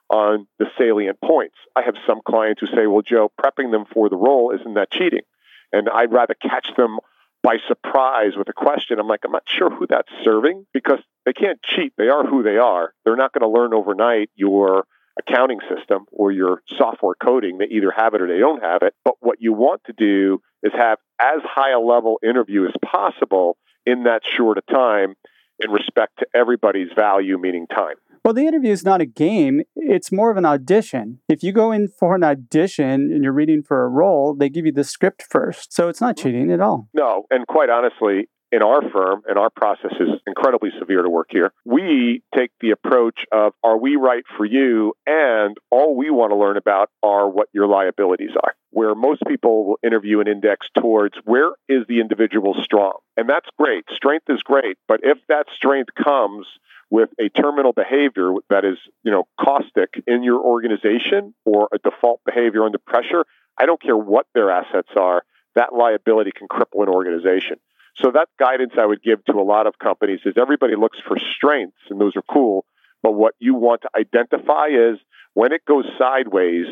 on 0.10 0.48
the 0.60 0.66
salient 0.78 1.20
points. 1.24 1.56
I 1.76 1.82
have 1.84 1.96
some 2.06 2.22
clients 2.26 2.62
who 2.62 2.68
say, 2.68 2.86
well, 2.86 3.02
Joe, 3.02 3.32
prepping 3.42 3.72
them 3.72 3.86
for 3.92 4.10
the 4.10 4.18
role, 4.18 4.52
isn't 4.54 4.74
that 4.76 4.92
cheating? 4.92 5.24
And 5.72 5.90
I'd 5.90 6.12
rather 6.12 6.36
catch 6.36 6.68
them 6.78 7.00
by 7.44 7.58
surprise 7.68 8.34
with 8.38 8.50
a 8.50 8.54
question. 8.54 9.00
I'm 9.00 9.08
like, 9.08 9.22
I'm 9.26 9.32
not 9.32 9.44
sure 9.46 9.70
who 9.70 9.88
that's 9.88 10.12
serving 10.24 10.66
because 10.74 11.00
they 11.26 11.34
can't 11.34 11.62
cheat. 11.64 11.94
They 11.98 12.10
are 12.10 12.26
who 12.26 12.44
they 12.44 12.58
are. 12.58 12.94
They're 13.04 13.16
not 13.16 13.34
going 13.34 13.42
to 13.42 13.60
learn 13.60 13.74
overnight 13.74 14.30
your 14.36 14.86
accounting 15.20 15.60
system 15.76 16.06
or 16.12 16.32
your 16.32 16.62
software 16.78 17.16
coding. 17.22 17.58
They 17.58 17.66
either 17.66 17.92
have 17.96 18.14
it 18.14 18.22
or 18.22 18.28
they 18.28 18.40
don't 18.40 18.64
have 18.64 18.82
it. 18.84 18.94
But 19.04 19.16
what 19.20 19.42
you 19.42 19.54
want 19.54 19.82
to 19.86 19.94
do 19.94 20.42
is 20.64 20.72
have 20.74 21.00
as 21.20 21.42
high 21.44 21.74
a 21.74 21.80
level 21.80 22.20
interview 22.24 22.66
as 22.66 22.74
possible 22.84 23.58
in 23.86 24.04
that 24.04 24.22
short 24.24 24.58
a 24.58 24.74
time 24.74 25.16
in 25.64 25.72
respect 25.72 26.20
to 26.20 26.28
everybody's 26.34 26.90
value, 26.96 27.38
meaning 27.38 27.68
time. 27.68 27.96
Well, 28.24 28.34
the 28.36 28.46
interview 28.46 28.72
is 28.72 28.84
not 28.86 29.02
a 29.02 29.06
game, 29.06 29.62
it's 29.92 30.10
more 30.10 30.32
of 30.32 30.38
an 30.38 30.46
audition. 30.46 31.20
If 31.28 31.44
you 31.44 31.52
go 31.52 31.74
in 31.74 31.90
for 31.90 32.16
an 32.16 32.24
audition 32.24 33.12
and 33.12 33.24
you're 33.24 33.34
reading 33.34 33.62
for 33.62 33.84
a 33.84 33.90
role, 33.90 34.34
they 34.34 34.48
give 34.48 34.66
you 34.66 34.72
the 34.72 34.86
script 34.86 35.26
first. 35.30 35.74
So 35.74 35.90
it's 35.90 36.00
not 36.00 36.16
mm-hmm. 36.16 36.24
cheating 36.24 36.52
at 36.52 36.62
all. 36.62 36.88
No, 36.94 37.26
and 37.30 37.46
quite 37.46 37.70
honestly, 37.70 38.30
in 38.54 38.62
our 38.62 38.82
firm, 38.90 39.22
and 39.28 39.38
our 39.38 39.50
process 39.50 39.92
is 40.00 40.10
incredibly 40.28 40.70
severe 40.80 41.02
to 41.02 41.10
work 41.10 41.28
here, 41.30 41.52
we 41.66 42.24
take 42.36 42.52
the 42.60 42.72
approach 42.72 43.26
of 43.32 43.54
are 43.64 43.78
we 43.78 43.96
right 43.98 44.24
for 44.38 44.46
you? 44.46 44.94
And 45.06 45.58
all 45.70 45.96
we 45.96 46.10
want 46.10 46.32
to 46.32 46.38
learn 46.38 46.58
about 46.58 46.90
are 47.04 47.30
what 47.30 47.48
your 47.54 47.68
liabilities 47.68 48.32
are. 48.42 48.54
Where 48.70 48.96
most 48.96 49.22
people 49.28 49.66
will 49.66 49.80
interview 49.84 50.20
and 50.20 50.28
index 50.28 50.68
towards 50.78 51.16
where 51.26 51.52
is 51.68 51.86
the 51.88 52.00
individual 52.00 52.56
strong? 52.62 52.94
And 53.18 53.30
that's 53.30 53.48
great. 53.58 53.86
Strength 53.94 54.30
is 54.30 54.44
great. 54.44 54.78
But 54.88 55.02
if 55.04 55.18
that 55.28 55.46
strength 55.56 55.90
comes 56.02 56.46
with 56.92 57.10
a 57.18 57.30
terminal 57.30 57.72
behavior 57.72 58.34
that 58.50 58.66
is, 58.66 58.78
you 59.04 59.12
know, 59.12 59.24
caustic 59.40 60.04
in 60.06 60.24
your 60.24 60.40
organization 60.42 61.34
or 61.46 61.70
a 61.74 61.78
default 61.80 62.20
behavior 62.26 62.66
under 62.66 62.78
pressure, 62.78 63.26
I 63.58 63.66
don't 63.66 63.82
care 63.82 63.98
what 63.98 64.28
their 64.36 64.52
assets 64.52 64.90
are, 64.98 65.24
that 65.56 65.74
liability 65.74 66.32
can 66.38 66.50
cripple 66.50 66.84
an 66.84 66.90
organization. 66.90 67.58
So 67.96 68.12
that 68.12 68.28
guidance 68.38 68.74
I 68.78 68.86
would 68.86 69.02
give 69.02 69.24
to 69.26 69.34
a 69.34 69.44
lot 69.44 69.68
of 69.68 69.80
companies 69.80 70.20
is 70.26 70.34
everybody 70.38 70.76
looks 70.76 71.00
for 71.08 71.18
strengths 71.36 71.82
and 71.90 72.00
those 72.00 72.16
are 72.18 72.24
cool, 72.30 72.66
but 73.02 73.14
what 73.14 73.36
you 73.40 73.56
want 73.56 73.82
to 73.84 73.90
identify 73.98 74.68
is 74.68 75.00
when 75.34 75.54
it 75.54 75.64
goes 75.66 75.86
sideways, 75.98 76.66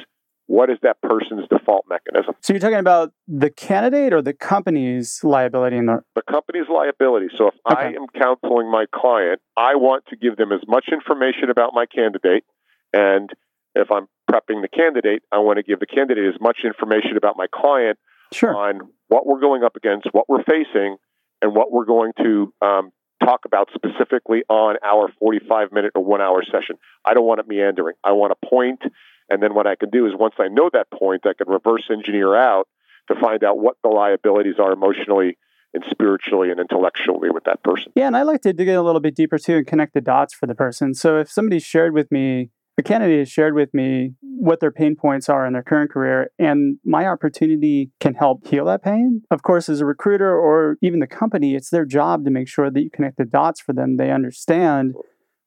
what 0.49 0.71
is 0.71 0.79
that 0.81 0.99
person's 1.03 1.47
default 1.47 1.85
mechanism? 1.88 2.33
So 2.41 2.53
you're 2.53 2.59
talking 2.59 2.79
about 2.79 3.13
the 3.27 3.51
candidate 3.51 4.13
or 4.13 4.23
the 4.23 4.33
company's 4.33 5.23
liability 5.23 5.77
in 5.77 5.85
the 5.85 6.01
the 6.15 6.23
company's 6.23 6.65
liability. 6.67 7.27
So 7.38 7.49
if 7.49 7.53
okay. 7.71 7.79
I 7.79 7.88
am 7.89 8.07
counseling 8.19 8.69
my 8.71 8.85
client, 8.93 9.41
I 9.55 9.75
want 9.75 10.07
to 10.07 10.15
give 10.15 10.38
them 10.38 10.51
as 10.51 10.62
much 10.67 10.89
information 10.91 11.51
about 11.51 11.73
my 11.75 11.85
candidate 11.85 12.45
and 12.93 13.29
if 13.75 13.91
I'm 13.91 14.07
prepping 14.29 14.63
the 14.63 14.67
candidate, 14.67 15.21
I 15.31 15.38
want 15.38 15.57
to 15.57 15.63
give 15.63 15.79
the 15.79 15.85
candidate 15.85 16.33
as 16.33 16.41
much 16.41 16.62
information 16.63 17.15
about 17.15 17.38
my 17.38 17.45
client 17.53 17.99
sure. 18.33 18.55
on 18.55 18.79
what 19.07 19.27
we're 19.27 19.39
going 19.39 19.63
up 19.63 19.75
against, 19.75 20.07
what 20.12 20.27
we're 20.27 20.43
facing, 20.43 20.97
and 21.43 21.55
what 21.55 21.71
we're 21.71 21.85
going 21.85 22.13
to 22.17 22.51
um, 22.63 22.91
talk 23.23 23.41
about 23.45 23.69
specifically 23.75 24.41
on 24.49 24.77
our 24.83 25.12
45 25.19 25.71
minute 25.71 25.91
or 25.93 26.03
one 26.03 26.21
hour 26.21 26.43
session. 26.43 26.77
I 27.05 27.13
don't 27.13 27.25
want 27.25 27.39
it 27.39 27.47
meandering. 27.47 27.95
I 28.03 28.13
want 28.13 28.33
a 28.33 28.47
point, 28.47 28.81
and 29.29 29.41
then 29.41 29.53
what 29.53 29.67
I 29.67 29.75
can 29.75 29.89
do 29.89 30.05
is 30.05 30.13
once 30.17 30.35
I 30.39 30.47
know 30.47 30.69
that 30.73 30.87
point, 30.91 31.25
I 31.25 31.33
can 31.33 31.51
reverse 31.51 31.89
engineer 31.91 32.35
out 32.35 32.67
to 33.09 33.19
find 33.19 33.43
out 33.43 33.59
what 33.59 33.77
the 33.83 33.89
liabilities 33.89 34.55
are 34.59 34.71
emotionally 34.71 35.37
and 35.73 35.83
spiritually 35.89 36.49
and 36.49 36.59
intellectually 36.59 37.29
with 37.29 37.43
that 37.43 37.63
person. 37.63 37.91
Yeah, 37.95 38.07
and 38.07 38.17
I 38.17 38.23
like 38.23 38.41
to 38.41 38.53
dig 38.53 38.67
in 38.67 38.75
a 38.75 38.81
little 38.81 39.01
bit 39.01 39.15
deeper 39.15 39.37
too 39.37 39.57
and 39.57 39.67
connect 39.67 39.93
the 39.93 40.01
dots 40.01 40.33
for 40.33 40.47
the 40.47 40.55
person. 40.55 40.93
So 40.93 41.19
if 41.19 41.29
somebody 41.29 41.59
shared 41.59 41.93
with 41.93 42.11
me 42.11 42.49
the 42.79 42.83
candidate 42.83 43.19
has 43.19 43.29
shared 43.29 43.55
with 43.55 43.73
me 43.73 44.13
what 44.21 44.61
their 44.61 44.71
pain 44.71 44.95
points 44.95 45.27
are 45.27 45.45
in 45.45 45.51
their 45.51 45.61
current 45.61 45.91
career, 45.91 46.31
and 46.39 46.77
my 46.85 47.07
opportunity 47.07 47.91
can 47.99 48.13
help 48.13 48.47
heal 48.47 48.63
that 48.63 48.81
pain. 48.81 49.21
Of 49.29 49.43
course, 49.43 49.67
as 49.67 49.81
a 49.81 49.85
recruiter 49.85 50.33
or 50.33 50.77
even 50.81 51.01
the 51.01 51.07
company, 51.07 51.55
it's 51.55 51.71
their 51.71 51.83
job 51.83 52.23
to 52.23 52.31
make 52.31 52.47
sure 52.47 52.71
that 52.71 52.81
you 52.81 52.89
connect 52.89 53.17
the 53.17 53.25
dots 53.25 53.59
for 53.59 53.73
them. 53.73 53.97
They 53.97 54.11
understand 54.11 54.95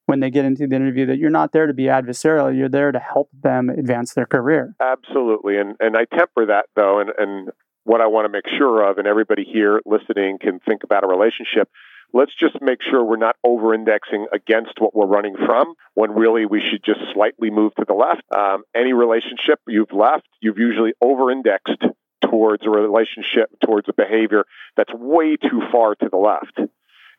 when 0.06 0.20
they 0.20 0.30
get 0.30 0.44
into 0.44 0.66
the 0.66 0.76
interview 0.76 1.06
that 1.06 1.18
you're 1.18 1.30
not 1.30 1.52
there 1.52 1.66
to 1.66 1.74
be 1.74 1.84
adversarial, 1.84 2.56
you're 2.56 2.68
there 2.68 2.92
to 2.92 2.98
help 2.98 3.30
them 3.42 3.68
advance 3.68 4.14
their 4.14 4.26
career. 4.26 4.74
Absolutely. 4.80 5.58
And 5.58 5.76
and 5.80 5.96
I 5.96 6.04
temper 6.04 6.46
that 6.46 6.66
though 6.76 7.00
and, 7.00 7.10
and 7.18 7.50
what 7.84 8.00
I 8.00 8.06
want 8.06 8.26
to 8.26 8.28
make 8.28 8.46
sure 8.58 8.88
of, 8.88 8.98
and 8.98 9.08
everybody 9.08 9.44
here 9.44 9.80
listening 9.84 10.38
can 10.40 10.60
think 10.60 10.84
about 10.84 11.02
a 11.02 11.08
relationship 11.08 11.68
let's 12.12 12.32
just 12.38 12.60
make 12.60 12.78
sure 12.82 13.02
we're 13.02 13.16
not 13.16 13.36
over 13.44 13.74
indexing 13.74 14.26
against 14.32 14.72
what 14.78 14.94
we're 14.94 15.06
running 15.06 15.34
from 15.34 15.74
when 15.94 16.12
really 16.12 16.46
we 16.46 16.62
should 16.70 16.84
just 16.84 17.00
slightly 17.14 17.50
move 17.50 17.74
to 17.74 17.84
the 17.86 17.94
left. 17.94 18.22
Um, 18.36 18.64
any 18.74 18.92
relationship 18.92 19.60
you've 19.66 19.92
left, 19.92 20.26
you've 20.40 20.58
usually 20.58 20.92
over 21.00 21.30
indexed 21.30 21.82
towards 22.28 22.64
a 22.66 22.70
relationship, 22.70 23.50
towards 23.64 23.88
a 23.88 23.92
behavior 23.92 24.44
that's 24.76 24.92
way 24.94 25.36
too 25.36 25.62
far 25.70 25.94
to 25.96 26.08
the 26.10 26.16
left. 26.16 26.60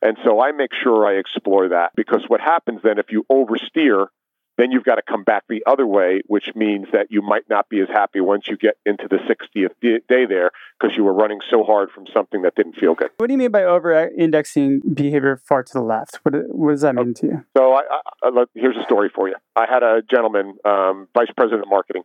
And 0.04 0.16
so 0.24 0.40
I 0.40 0.52
make 0.52 0.70
sure 0.82 1.06
I 1.06 1.18
explore 1.18 1.70
that 1.70 1.92
because 1.96 2.24
what 2.28 2.40
happens 2.40 2.80
then 2.84 2.98
if 2.98 3.06
you 3.10 3.24
oversteer 3.32 4.06
then 4.56 4.70
you've 4.70 4.84
got 4.84 4.96
to 4.96 5.02
come 5.02 5.24
back 5.24 5.44
the 5.48 5.62
other 5.66 5.86
way, 5.86 6.20
which 6.26 6.50
means 6.54 6.86
that 6.92 7.08
you 7.10 7.22
might 7.22 7.48
not 7.48 7.68
be 7.68 7.80
as 7.80 7.88
happy 7.88 8.20
once 8.20 8.46
you 8.46 8.56
get 8.56 8.76
into 8.86 9.08
the 9.08 9.16
60th 9.16 9.70
day 9.80 10.26
there 10.26 10.50
because 10.78 10.96
you 10.96 11.04
were 11.04 11.12
running 11.12 11.40
so 11.50 11.64
hard 11.64 11.90
from 11.90 12.06
something 12.12 12.42
that 12.42 12.54
didn't 12.54 12.76
feel 12.76 12.94
good. 12.94 13.10
What 13.16 13.26
do 13.26 13.32
you 13.32 13.38
mean 13.38 13.50
by 13.50 13.64
over 13.64 14.10
indexing 14.16 14.80
behavior 14.94 15.36
far 15.36 15.62
to 15.64 15.72
the 15.72 15.82
left? 15.82 16.20
What, 16.22 16.34
what 16.48 16.70
does 16.70 16.82
that 16.82 16.94
mean 16.94 17.14
to 17.14 17.26
you? 17.26 17.44
So 17.56 17.72
I, 17.72 17.82
I, 18.22 18.44
here's 18.54 18.76
a 18.76 18.84
story 18.84 19.10
for 19.12 19.28
you. 19.28 19.34
I 19.56 19.66
had 19.68 19.82
a 19.82 20.02
gentleman, 20.08 20.54
um, 20.64 21.08
vice 21.14 21.30
president 21.36 21.62
of 21.62 21.68
marketing, 21.68 22.02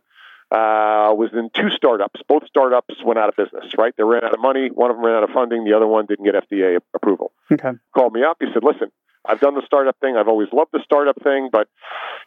uh, 0.50 1.14
was 1.14 1.30
in 1.32 1.50
two 1.54 1.70
startups. 1.70 2.20
Both 2.28 2.46
startups 2.46 2.94
went 3.04 3.18
out 3.18 3.28
of 3.28 3.36
business, 3.36 3.72
right? 3.78 3.94
They 3.96 4.02
ran 4.02 4.24
out 4.24 4.34
of 4.34 4.40
money. 4.40 4.68
One 4.72 4.90
of 4.90 4.96
them 4.96 5.04
ran 5.04 5.16
out 5.16 5.22
of 5.22 5.30
funding. 5.30 5.64
The 5.64 5.74
other 5.74 5.86
one 5.86 6.06
didn't 6.06 6.24
get 6.24 6.34
FDA 6.34 6.78
approval. 6.94 7.32
Okay. 7.52 7.70
Called 7.94 8.12
me 8.12 8.22
up. 8.24 8.38
He 8.40 8.46
said, 8.52 8.64
listen, 8.64 8.90
I've 9.24 9.40
done 9.40 9.54
the 9.54 9.62
startup 9.64 9.96
thing. 10.00 10.16
I've 10.16 10.28
always 10.28 10.48
loved 10.52 10.70
the 10.72 10.80
startup 10.84 11.22
thing, 11.22 11.50
but 11.52 11.68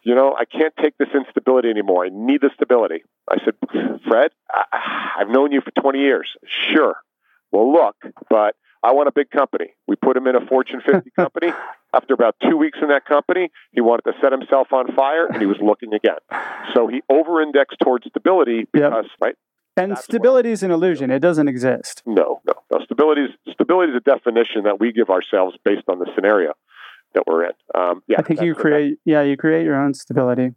you 0.04 0.14
know, 0.14 0.34
I 0.38 0.44
can't 0.44 0.74
take 0.80 0.96
this 0.96 1.08
instability 1.14 1.68
anymore. 1.68 2.06
I 2.06 2.10
need 2.12 2.40
the 2.40 2.50
stability. 2.54 3.02
I 3.28 3.36
said, 3.44 3.54
Fred, 4.06 4.30
I, 4.50 4.64
I've 5.18 5.28
known 5.28 5.52
you 5.52 5.60
for 5.60 5.70
20 5.80 5.98
years. 5.98 6.30
Sure. 6.72 6.96
Well, 7.50 7.72
look, 7.72 7.96
but 8.30 8.56
I 8.82 8.92
want 8.92 9.08
a 9.08 9.12
big 9.12 9.30
company. 9.30 9.74
We 9.86 9.96
put 9.96 10.16
him 10.16 10.26
in 10.26 10.36
a 10.36 10.46
Fortune 10.46 10.82
50 10.84 11.10
company. 11.16 11.52
After 11.94 12.12
about 12.12 12.34
two 12.42 12.56
weeks 12.56 12.78
in 12.82 12.88
that 12.88 13.04
company, 13.04 13.50
he 13.72 13.80
wanted 13.80 14.02
to 14.10 14.12
set 14.20 14.32
himself 14.32 14.72
on 14.72 14.94
fire 14.96 15.26
and 15.26 15.40
he 15.40 15.46
was 15.46 15.58
looking 15.62 15.94
again. 15.94 16.18
So 16.74 16.88
he 16.88 17.02
over 17.08 17.40
indexed 17.40 17.78
towards 17.82 18.06
stability 18.08 18.66
because, 18.72 19.04
yep. 19.04 19.20
right? 19.20 19.34
And 19.76 19.92
That's 19.92 20.04
stability 20.04 20.50
is 20.50 20.62
an 20.62 20.70
illusion. 20.70 21.10
It 21.10 21.20
doesn't 21.20 21.48
exist. 21.48 22.02
No, 22.06 22.40
no, 22.46 22.54
no. 22.72 22.84
Stability 22.84 23.22
is, 23.22 23.30
stability 23.52 23.92
is 23.92 23.96
a 23.96 24.10
definition 24.10 24.64
that 24.64 24.80
we 24.80 24.92
give 24.92 25.10
ourselves 25.10 25.56
based 25.64 25.84
on 25.88 25.98
the 25.98 26.06
scenario 26.14 26.52
that 27.14 27.24
we're 27.26 27.44
in. 27.44 27.52
Um, 27.74 28.02
yeah, 28.08 28.16
I 28.18 28.22
think 28.22 28.40
you 28.40 28.54
create. 28.54 28.98
Yeah, 29.04 29.22
you 29.22 29.36
create 29.36 29.64
your 29.64 29.76
own 29.80 29.94
stability. 29.94 30.50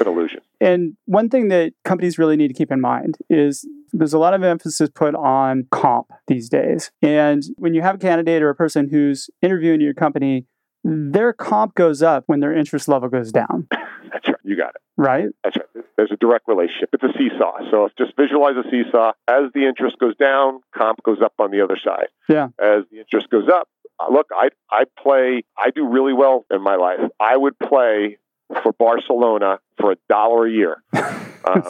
An 0.00 0.06
illusion. 0.06 0.40
And 0.60 0.96
one 1.04 1.28
thing 1.28 1.48
that 1.48 1.74
companies 1.84 2.18
really 2.18 2.36
need 2.36 2.48
to 2.48 2.54
keep 2.54 2.72
in 2.72 2.80
mind 2.80 3.18
is 3.28 3.68
there's 3.92 4.14
a 4.14 4.18
lot 4.18 4.32
of 4.32 4.42
emphasis 4.42 4.88
put 4.94 5.14
on 5.14 5.66
comp 5.70 6.06
these 6.28 6.48
days. 6.48 6.90
And 7.02 7.42
when 7.56 7.74
you 7.74 7.82
have 7.82 7.96
a 7.96 7.98
candidate 7.98 8.42
or 8.42 8.48
a 8.48 8.54
person 8.54 8.88
who's 8.88 9.28
interviewing 9.42 9.80
your 9.80 9.94
company, 9.94 10.46
their 10.86 11.32
comp 11.32 11.74
goes 11.74 12.02
up 12.02 12.24
when 12.26 12.40
their 12.40 12.56
interest 12.56 12.86
level 12.86 13.08
goes 13.08 13.32
down. 13.32 13.66
That's 14.12 14.28
right. 14.28 14.36
You 14.44 14.56
got 14.56 14.70
it. 14.70 14.82
Right? 14.96 15.26
That's 15.42 15.56
right. 15.56 15.84
There's 15.96 16.12
a 16.12 16.16
direct 16.16 16.46
relationship. 16.46 16.90
It's 16.92 17.02
a 17.02 17.12
seesaw. 17.18 17.70
So 17.70 17.86
if 17.86 17.92
just 17.96 18.12
visualize 18.16 18.54
a 18.56 18.70
seesaw. 18.70 19.12
As 19.28 19.50
the 19.52 19.66
interest 19.66 19.98
goes 19.98 20.16
down, 20.16 20.60
comp 20.76 21.02
goes 21.02 21.18
up 21.22 21.34
on 21.38 21.50
the 21.50 21.60
other 21.62 21.76
side. 21.82 22.06
Yeah. 22.28 22.48
As 22.60 22.84
the 22.92 23.00
interest 23.00 23.28
goes 23.30 23.48
up, 23.52 23.68
look, 24.10 24.28
I 24.32 24.50
I 24.70 24.84
play. 25.02 25.42
I 25.58 25.70
do 25.70 25.88
really 25.88 26.12
well 26.12 26.46
in 26.50 26.62
my 26.62 26.76
life. 26.76 27.00
I 27.18 27.36
would 27.36 27.58
play 27.58 28.18
for 28.62 28.72
Barcelona 28.72 29.58
for 29.78 29.92
a 29.92 29.96
dollar 30.08 30.46
a 30.46 30.50
year. 30.50 30.82
Um, 31.46 31.62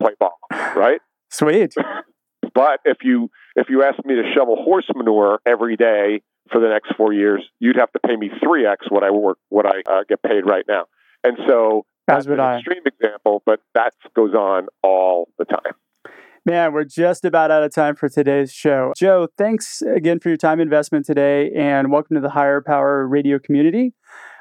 play 0.00 0.12
ball, 0.18 0.38
right? 0.50 1.00
Sweet. 1.30 1.74
but 2.54 2.80
if 2.86 2.96
you 3.02 3.28
if 3.56 3.68
you 3.70 3.82
asked 3.82 4.04
me 4.04 4.14
to 4.14 4.22
shovel 4.34 4.62
horse 4.62 4.86
manure 4.94 5.40
every 5.46 5.76
day 5.76 6.22
for 6.52 6.60
the 6.60 6.68
next 6.68 6.94
four 6.96 7.12
years, 7.12 7.42
you'd 7.58 7.76
have 7.76 7.90
to 7.92 7.98
pay 8.06 8.14
me 8.14 8.30
three 8.42 8.66
x 8.66 8.86
what 8.88 9.02
I 9.02 9.10
work 9.10 9.38
what 9.48 9.66
I 9.66 9.82
uh, 9.90 10.04
get 10.08 10.22
paid 10.22 10.46
right 10.46 10.64
now. 10.68 10.84
And 11.24 11.36
so 11.48 11.86
that's 12.06 12.26
an 12.26 12.38
I. 12.38 12.58
extreme 12.58 12.82
example, 12.86 13.42
but 13.44 13.60
that 13.74 13.94
goes 14.14 14.34
on 14.34 14.68
all 14.82 15.28
the 15.38 15.44
time. 15.44 15.72
Man, 16.44 16.72
we're 16.72 16.84
just 16.84 17.24
about 17.24 17.50
out 17.50 17.64
of 17.64 17.74
time 17.74 17.96
for 17.96 18.08
today's 18.08 18.52
show. 18.52 18.92
Joe, 18.96 19.26
thanks 19.36 19.82
again 19.82 20.20
for 20.20 20.28
your 20.28 20.36
time 20.36 20.60
investment 20.60 21.04
today 21.04 21.50
and 21.50 21.90
welcome 21.90 22.14
to 22.14 22.20
the 22.20 22.30
Hire 22.30 22.60
Power 22.60 23.04
Radio 23.08 23.40
community. 23.40 23.94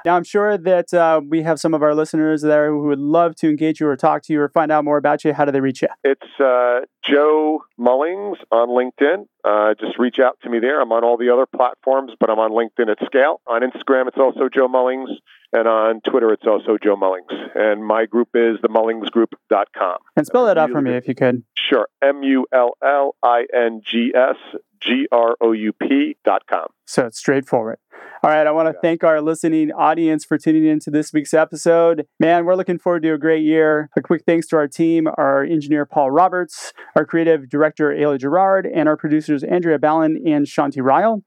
Now, 0.05 0.15
I'm 0.15 0.23
sure 0.23 0.55
that 0.55 0.93
uh, 0.93 1.19
we 1.27 1.41
have 1.41 1.59
some 1.59 1.73
of 1.73 1.81
our 1.81 1.95
listeners 1.95 2.43
there 2.43 2.69
who 2.69 2.83
would 2.83 2.99
love 2.99 3.35
to 3.37 3.49
engage 3.49 3.79
you 3.79 3.87
or 3.87 3.95
talk 3.95 4.21
to 4.23 4.33
you 4.33 4.39
or 4.39 4.49
find 4.49 4.71
out 4.71 4.85
more 4.85 4.97
about 4.97 5.25
you. 5.25 5.33
How 5.33 5.45
do 5.45 5.51
they 5.51 5.61
reach 5.61 5.81
you? 5.81 5.87
It's 6.03 6.21
uh, 6.39 6.81
Joe 7.03 7.63
Mullings 7.79 8.35
on 8.51 8.69
LinkedIn. 8.69 9.25
Uh, 9.43 9.73
just 9.79 9.97
reach 9.97 10.19
out 10.19 10.37
to 10.43 10.49
me 10.51 10.59
there. 10.59 10.79
I'm 10.79 10.91
on 10.91 11.03
all 11.03 11.17
the 11.17 11.31
other 11.31 11.47
platforms, 11.47 12.11
but 12.19 12.29
I'm 12.29 12.37
on 12.37 12.51
LinkedIn 12.51 12.87
at 12.91 13.03
scale. 13.03 13.41
On 13.47 13.61
Instagram, 13.61 14.07
it's 14.07 14.17
also 14.19 14.47
Joe 14.47 14.67
Mullings. 14.67 15.09
And 15.51 15.67
on 15.67 16.01
Twitter, 16.01 16.31
it's 16.33 16.45
also 16.45 16.77
Joe 16.81 16.95
Mullings. 16.95 17.31
And 17.55 17.83
my 17.83 18.05
group 18.05 18.29
is 18.35 18.57
the 18.61 18.67
themullingsgroup.com. 18.67 19.97
And 20.15 20.27
spell 20.27 20.45
that 20.45 20.59
out 20.59 20.69
for 20.69 20.81
me 20.81 20.91
if 20.91 21.07
you 21.07 21.15
could. 21.15 21.43
Sure. 21.57 21.87
M 22.03 22.21
U 22.21 22.45
L 22.53 22.77
L 22.83 23.15
I 23.23 23.45
N 23.51 23.81
G 23.83 24.13
S 24.15 24.35
G 24.81 25.07
R 25.11 25.35
O 25.41 25.51
U 25.51 25.73
P 25.73 26.15
dot 26.23 26.43
com. 26.47 26.67
So 26.85 27.07
it's 27.07 27.17
straightforward. 27.17 27.77
All 28.23 28.29
right. 28.31 28.47
I 28.47 28.51
want 28.51 28.67
to 28.67 28.79
thank 28.81 29.03
our 29.03 29.21
listening 29.21 29.71
audience 29.71 30.23
for 30.23 30.37
tuning 30.37 30.65
in 30.65 30.79
to 30.81 30.89
this 30.89 31.11
week's 31.11 31.33
episode. 31.33 32.07
Man, 32.19 32.45
we're 32.45 32.55
looking 32.55 32.79
forward 32.79 33.03
to 33.03 33.13
a 33.13 33.17
great 33.17 33.43
year. 33.43 33.89
A 33.97 34.01
quick 34.01 34.23
thanks 34.25 34.47
to 34.47 34.55
our 34.55 34.67
team, 34.67 35.07
our 35.17 35.43
engineer, 35.43 35.85
Paul 35.85 36.11
Roberts, 36.11 36.71
our 36.95 37.05
creative 37.05 37.49
director, 37.49 37.89
Ayla 37.89 38.17
Gerard, 38.19 38.65
and 38.65 38.87
our 38.87 38.95
producers, 38.95 39.43
Andrea 39.43 39.77
Ballin 39.77 40.23
and 40.25 40.45
Shanti 40.45 40.81
Ryle. 40.81 41.23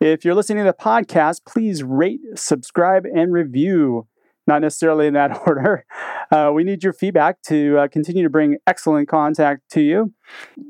If 0.00 0.24
you're 0.24 0.34
listening 0.34 0.64
to 0.64 0.70
the 0.70 0.76
podcast, 0.80 1.40
please 1.44 1.82
rate, 1.82 2.20
subscribe, 2.36 3.04
and 3.04 3.32
review 3.32 4.06
not 4.48 4.62
necessarily 4.62 5.06
in 5.06 5.14
that 5.14 5.42
order. 5.46 5.84
Uh, 6.32 6.50
we 6.52 6.64
need 6.64 6.82
your 6.82 6.92
feedback 6.92 7.40
to 7.42 7.78
uh, 7.78 7.88
continue 7.88 8.22
to 8.24 8.30
bring 8.30 8.56
excellent 8.66 9.08
contact 9.08 9.62
to 9.70 9.80
you. 9.80 10.12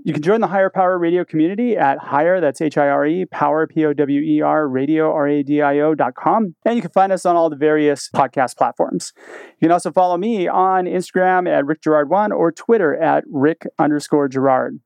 You 0.05 0.12
can 0.12 0.23
join 0.23 0.41
the 0.41 0.49
Hire 0.49 0.71
Power 0.71 0.99
Radio 0.99 1.25
community 1.25 1.77
at 1.77 1.99
hire, 1.99 2.41
that's 2.41 2.61
H 2.61 2.77
I 2.77 2.88
R 2.88 3.07
E, 3.07 3.25
power, 3.25 3.67
P 3.67 3.85
O 3.85 3.93
W 3.93 4.21
E 4.21 4.41
R, 4.41 4.69
radio, 4.69 5.12
R 5.12 5.27
A 5.27 5.43
D 5.43 5.62
I 5.62 5.79
O 5.81 5.95
dot 5.95 6.14
com. 6.14 6.55
And 6.64 6.77
you 6.77 6.83
can 6.83 6.91
find 6.91 7.11
us 7.12 7.25
on 7.25 7.35
all 7.35 7.51
the 7.51 7.57
various 7.57 8.09
podcast 8.14 8.57
platforms. 8.57 9.12
You 9.17 9.67
can 9.67 9.73
also 9.73 9.91
follow 9.91 10.17
me 10.17 10.47
on 10.47 10.85
Instagram 10.85 11.49
at 11.49 11.67
Rick 11.67 11.83
Girard1 11.83 12.31
or 12.31 12.53
Twitter 12.53 12.95
at 12.95 13.25
Rick 13.29 13.67
underscore 13.79 14.29
Girard. 14.29 14.79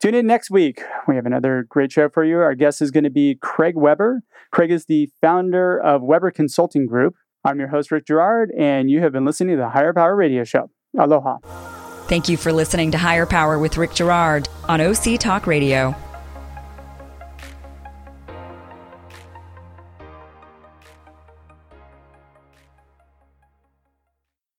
Tune 0.00 0.14
in 0.14 0.26
next 0.26 0.50
week. 0.50 0.82
We 1.08 1.16
have 1.16 1.26
another 1.26 1.66
great 1.68 1.92
show 1.92 2.08
for 2.08 2.24
you. 2.24 2.38
Our 2.38 2.54
guest 2.54 2.82
is 2.82 2.90
going 2.90 3.04
to 3.04 3.10
be 3.10 3.38
Craig 3.40 3.74
Weber. 3.76 4.22
Craig 4.52 4.70
is 4.70 4.86
the 4.86 5.08
founder 5.20 5.80
of 5.80 6.02
Weber 6.02 6.30
Consulting 6.30 6.86
Group. 6.86 7.14
I'm 7.44 7.58
your 7.58 7.68
host, 7.68 7.90
Rick 7.90 8.06
Girard, 8.06 8.52
and 8.56 8.90
you 8.90 9.00
have 9.00 9.12
been 9.12 9.24
listening 9.24 9.56
to 9.56 9.62
the 9.62 9.68
Hire 9.68 9.92
Power 9.92 10.14
Radio 10.14 10.44
Show. 10.44 10.70
Aloha. 10.96 11.38
Thank 12.06 12.28
you 12.28 12.36
for 12.36 12.52
listening 12.52 12.90
to 12.92 12.98
Hire 12.98 13.26
Power 13.26 13.58
with 13.58 13.76
Rick 13.76 13.94
Girard 13.94 14.48
on 14.68 14.80
OC 14.80 15.18
Talk 15.18 15.46
Radio. 15.46 15.94